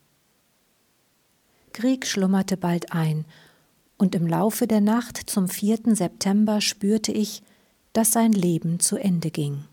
Grieg 1.74 2.06
schlummerte 2.06 2.58
bald 2.58 2.92
ein, 2.92 3.26
und 3.98 4.16
im 4.16 4.26
Laufe 4.26 4.66
der 4.66 4.82
Nacht 4.82 5.30
zum 5.30 5.48
4. 5.48 5.96
September 5.96 6.60
spürte 6.60 7.12
ich, 7.12 7.44
dass 7.94 8.12
sein 8.12 8.32
Leben 8.32 8.80
zu 8.80 8.98
Ende 8.98 9.30
ging. 9.30 9.66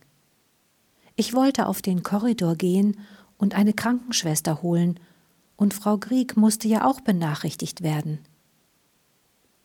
Ich 1.16 1.33
wollte 1.33 1.66
auf 1.66 1.81
den 1.81 2.03
Korridor 2.03 2.55
gehen 2.55 2.98
und 3.38 3.55
eine 3.55 3.72
Krankenschwester 3.72 4.61
holen, 4.61 5.01
und 5.58 5.74
Frau 5.74 5.98
Grieg 5.98 6.36
musste 6.36 6.68
ja 6.68 6.86
auch 6.86 7.00
benachrichtigt 7.00 7.82
werden. 7.82 8.20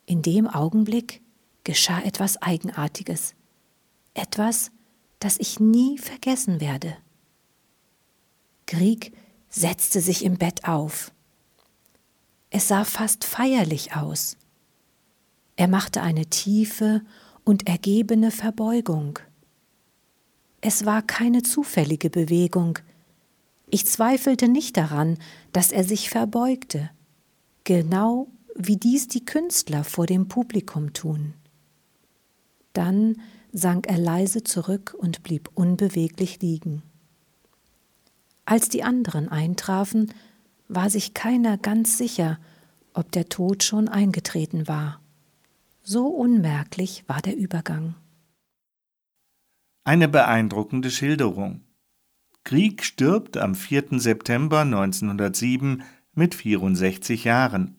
In 0.04 0.20
dem 0.20 0.46
Augenblick 0.46 1.22
geschah 1.62 2.02
etwas 2.02 2.42
Eigenartiges, 2.42 3.34
etwas, 4.12 4.70
das 5.20 5.38
ich 5.38 5.60
nie 5.60 5.96
vergessen 5.96 6.60
werde. 6.60 6.96
Grieg 8.66 9.16
setzte 9.48 10.00
sich 10.00 10.24
im 10.24 10.36
Bett 10.36 10.66
auf. 10.66 11.12
Es 12.50 12.68
sah 12.68 12.84
fast 12.84 13.24
feierlich 13.24 13.94
aus. 13.94 14.36
Er 15.56 15.68
machte 15.68 16.02
eine 16.02 16.26
tiefe 16.26 17.02
und 17.44 17.68
ergebene 17.68 18.32
Verbeugung. 18.32 19.20
Es 20.60 20.84
war 20.84 21.02
keine 21.02 21.42
zufällige 21.42 22.10
Bewegung. 22.10 22.80
Ich 23.66 23.86
zweifelte 23.86 24.48
nicht 24.48 24.76
daran, 24.76 25.18
dass 25.52 25.72
er 25.72 25.84
sich 25.84 26.10
verbeugte, 26.10 26.90
genau 27.64 28.28
wie 28.54 28.76
dies 28.76 29.08
die 29.08 29.24
Künstler 29.24 29.84
vor 29.84 30.06
dem 30.06 30.28
Publikum 30.28 30.92
tun. 30.92 31.34
Dann 32.72 33.20
sank 33.52 33.88
er 33.88 33.98
leise 33.98 34.44
zurück 34.44 34.94
und 34.96 35.22
blieb 35.22 35.50
unbeweglich 35.54 36.40
liegen. 36.40 36.82
Als 38.44 38.68
die 38.68 38.82
anderen 38.82 39.28
eintrafen, 39.28 40.12
war 40.68 40.90
sich 40.90 41.14
keiner 41.14 41.56
ganz 41.56 41.96
sicher, 41.96 42.38
ob 42.92 43.10
der 43.12 43.28
Tod 43.28 43.62
schon 43.62 43.88
eingetreten 43.88 44.68
war. 44.68 45.00
So 45.82 46.06
unmerklich 46.06 47.04
war 47.06 47.20
der 47.20 47.36
Übergang. 47.36 47.94
Eine 49.84 50.08
beeindruckende 50.08 50.90
Schilderung. 50.90 51.63
Krieg 52.44 52.84
stirbt 52.84 53.38
am 53.38 53.54
4. 53.54 53.98
September 53.98 54.60
1907 54.60 55.82
mit 56.14 56.34
64 56.34 57.24
Jahren. 57.24 57.76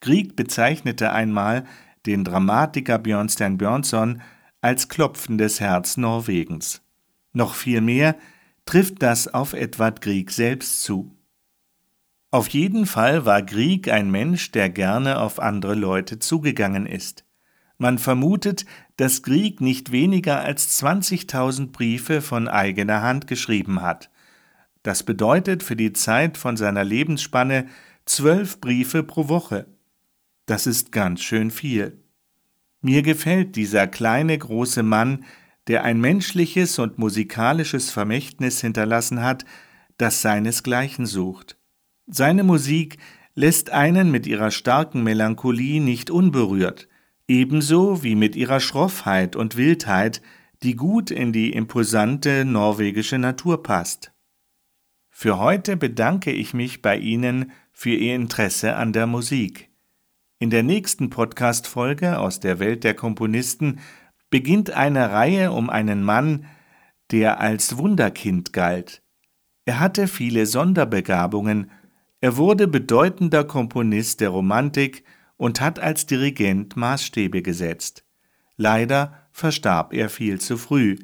Krieg 0.00 0.36
bezeichnete 0.36 1.12
einmal 1.12 1.64
den 2.06 2.22
Dramatiker 2.22 2.98
Björnstern 2.98 3.58
Björnsson 3.58 4.22
als 4.60 4.88
klopfendes 4.88 5.60
Herz 5.60 5.96
Norwegens. 5.96 6.82
Noch 7.32 7.54
viel 7.54 7.80
mehr 7.80 8.16
trifft 8.64 9.02
das 9.02 9.26
auf 9.26 9.52
Edvard 9.52 10.00
Grieg 10.00 10.30
selbst 10.30 10.84
zu. 10.84 11.12
Auf 12.30 12.48
jeden 12.48 12.86
Fall 12.86 13.24
war 13.24 13.42
Grieg 13.42 13.90
ein 13.90 14.10
Mensch, 14.10 14.52
der 14.52 14.70
gerne 14.70 15.20
auf 15.20 15.40
andere 15.40 15.74
Leute 15.74 16.20
zugegangen 16.20 16.86
ist. 16.86 17.25
Man 17.78 17.98
vermutet, 17.98 18.64
dass 18.96 19.22
Grieg 19.22 19.60
nicht 19.60 19.92
weniger 19.92 20.40
als 20.40 20.82
20.000 20.82 21.72
Briefe 21.72 22.22
von 22.22 22.48
eigener 22.48 23.02
Hand 23.02 23.26
geschrieben 23.26 23.82
hat. 23.82 24.10
Das 24.82 25.02
bedeutet 25.02 25.62
für 25.62 25.76
die 25.76 25.92
Zeit 25.92 26.38
von 26.38 26.56
seiner 26.56 26.84
Lebensspanne 26.84 27.66
zwölf 28.06 28.60
Briefe 28.60 29.02
pro 29.02 29.28
Woche. 29.28 29.66
Das 30.46 30.66
ist 30.66 30.92
ganz 30.92 31.20
schön 31.20 31.50
viel. 31.50 32.00
Mir 32.80 33.02
gefällt 33.02 33.56
dieser 33.56 33.88
kleine 33.88 34.38
große 34.38 34.82
Mann, 34.82 35.24
der 35.66 35.82
ein 35.82 36.00
menschliches 36.00 36.78
und 36.78 36.98
musikalisches 36.98 37.90
Vermächtnis 37.90 38.60
hinterlassen 38.60 39.22
hat, 39.22 39.44
das 39.98 40.22
seinesgleichen 40.22 41.04
sucht. 41.06 41.56
Seine 42.06 42.44
Musik 42.44 42.98
lässt 43.34 43.70
einen 43.70 44.10
mit 44.12 44.26
ihrer 44.26 44.52
starken 44.52 45.02
Melancholie 45.02 45.80
nicht 45.80 46.10
unberührt, 46.10 46.88
ebenso 47.28 48.02
wie 48.02 48.14
mit 48.14 48.36
ihrer 48.36 48.60
Schroffheit 48.60 49.36
und 49.36 49.56
Wildheit, 49.56 50.22
die 50.62 50.74
gut 50.74 51.10
in 51.10 51.32
die 51.32 51.52
imposante 51.52 52.44
norwegische 52.44 53.18
Natur 53.18 53.62
passt. 53.62 54.12
Für 55.10 55.38
heute 55.38 55.76
bedanke 55.76 56.32
ich 56.32 56.54
mich 56.54 56.82
bei 56.82 56.96
Ihnen 56.98 57.52
für 57.72 57.94
Ihr 57.94 58.14
Interesse 58.14 58.76
an 58.76 58.92
der 58.92 59.06
Musik. 59.06 59.70
In 60.38 60.50
der 60.50 60.62
nächsten 60.62 61.08
Podcast-Folge 61.10 62.18
aus 62.18 62.40
der 62.40 62.58
Welt 62.58 62.84
der 62.84 62.94
Komponisten 62.94 63.80
beginnt 64.28 64.70
eine 64.70 65.10
Reihe 65.10 65.52
um 65.52 65.70
einen 65.70 66.02
Mann, 66.02 66.46
der 67.10 67.40
als 67.40 67.78
Wunderkind 67.78 68.52
galt. 68.52 69.02
Er 69.64 69.80
hatte 69.80 70.08
viele 70.08 70.46
Sonderbegabungen 70.46 71.70
er 72.20 72.36
wurde 72.36 72.66
bedeutender 72.66 73.44
Komponist 73.44 74.20
der 74.20 74.30
Romantik 74.30 75.04
und 75.36 75.60
hat 75.60 75.78
als 75.78 76.06
Dirigent 76.06 76.76
Maßstäbe 76.76 77.42
gesetzt. 77.42 78.04
Leider 78.56 79.28
verstarb 79.32 79.92
er 79.92 80.08
viel 80.08 80.40
zu 80.40 80.56
früh. 80.56 80.96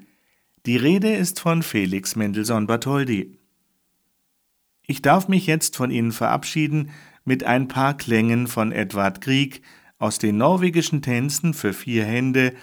Die 0.65 0.77
Rede 0.77 1.15
ist 1.15 1.41
von 1.41 1.63
Felix 1.63 2.17
Mendelssohn 2.17 2.67
Bartholdy. 2.67 3.39
Ich 4.87 5.03
darf 5.03 5.29
mich 5.29 5.47
jetzt 5.47 5.77
von 5.77 5.91
Ihnen 5.91 6.13
verabschieden 6.13 6.91
mit 7.25 7.45
ein 7.45 7.69
paar 7.69 7.97
Klängen 7.97 8.47
von 8.47 8.73
Edvard 8.73 9.21
Grieg 9.21 9.63
aus 9.99 10.19
den 10.19 10.37
norwegischen 10.37 11.03
Tänzen 11.03 11.55
für 11.55 11.73
vier 11.73 12.05
Hände, 12.05 12.55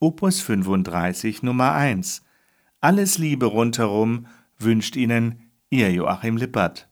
Opus 0.00 0.40
35 0.40 1.42
Nummer 1.42 1.72
1. 1.72 2.22
Alles 2.80 3.18
Liebe 3.18 3.46
rundherum 3.46 4.26
wünscht 4.58 4.96
Ihnen 4.96 5.50
Ihr 5.70 5.92
Joachim 5.92 6.36
Lippert. 6.36 6.88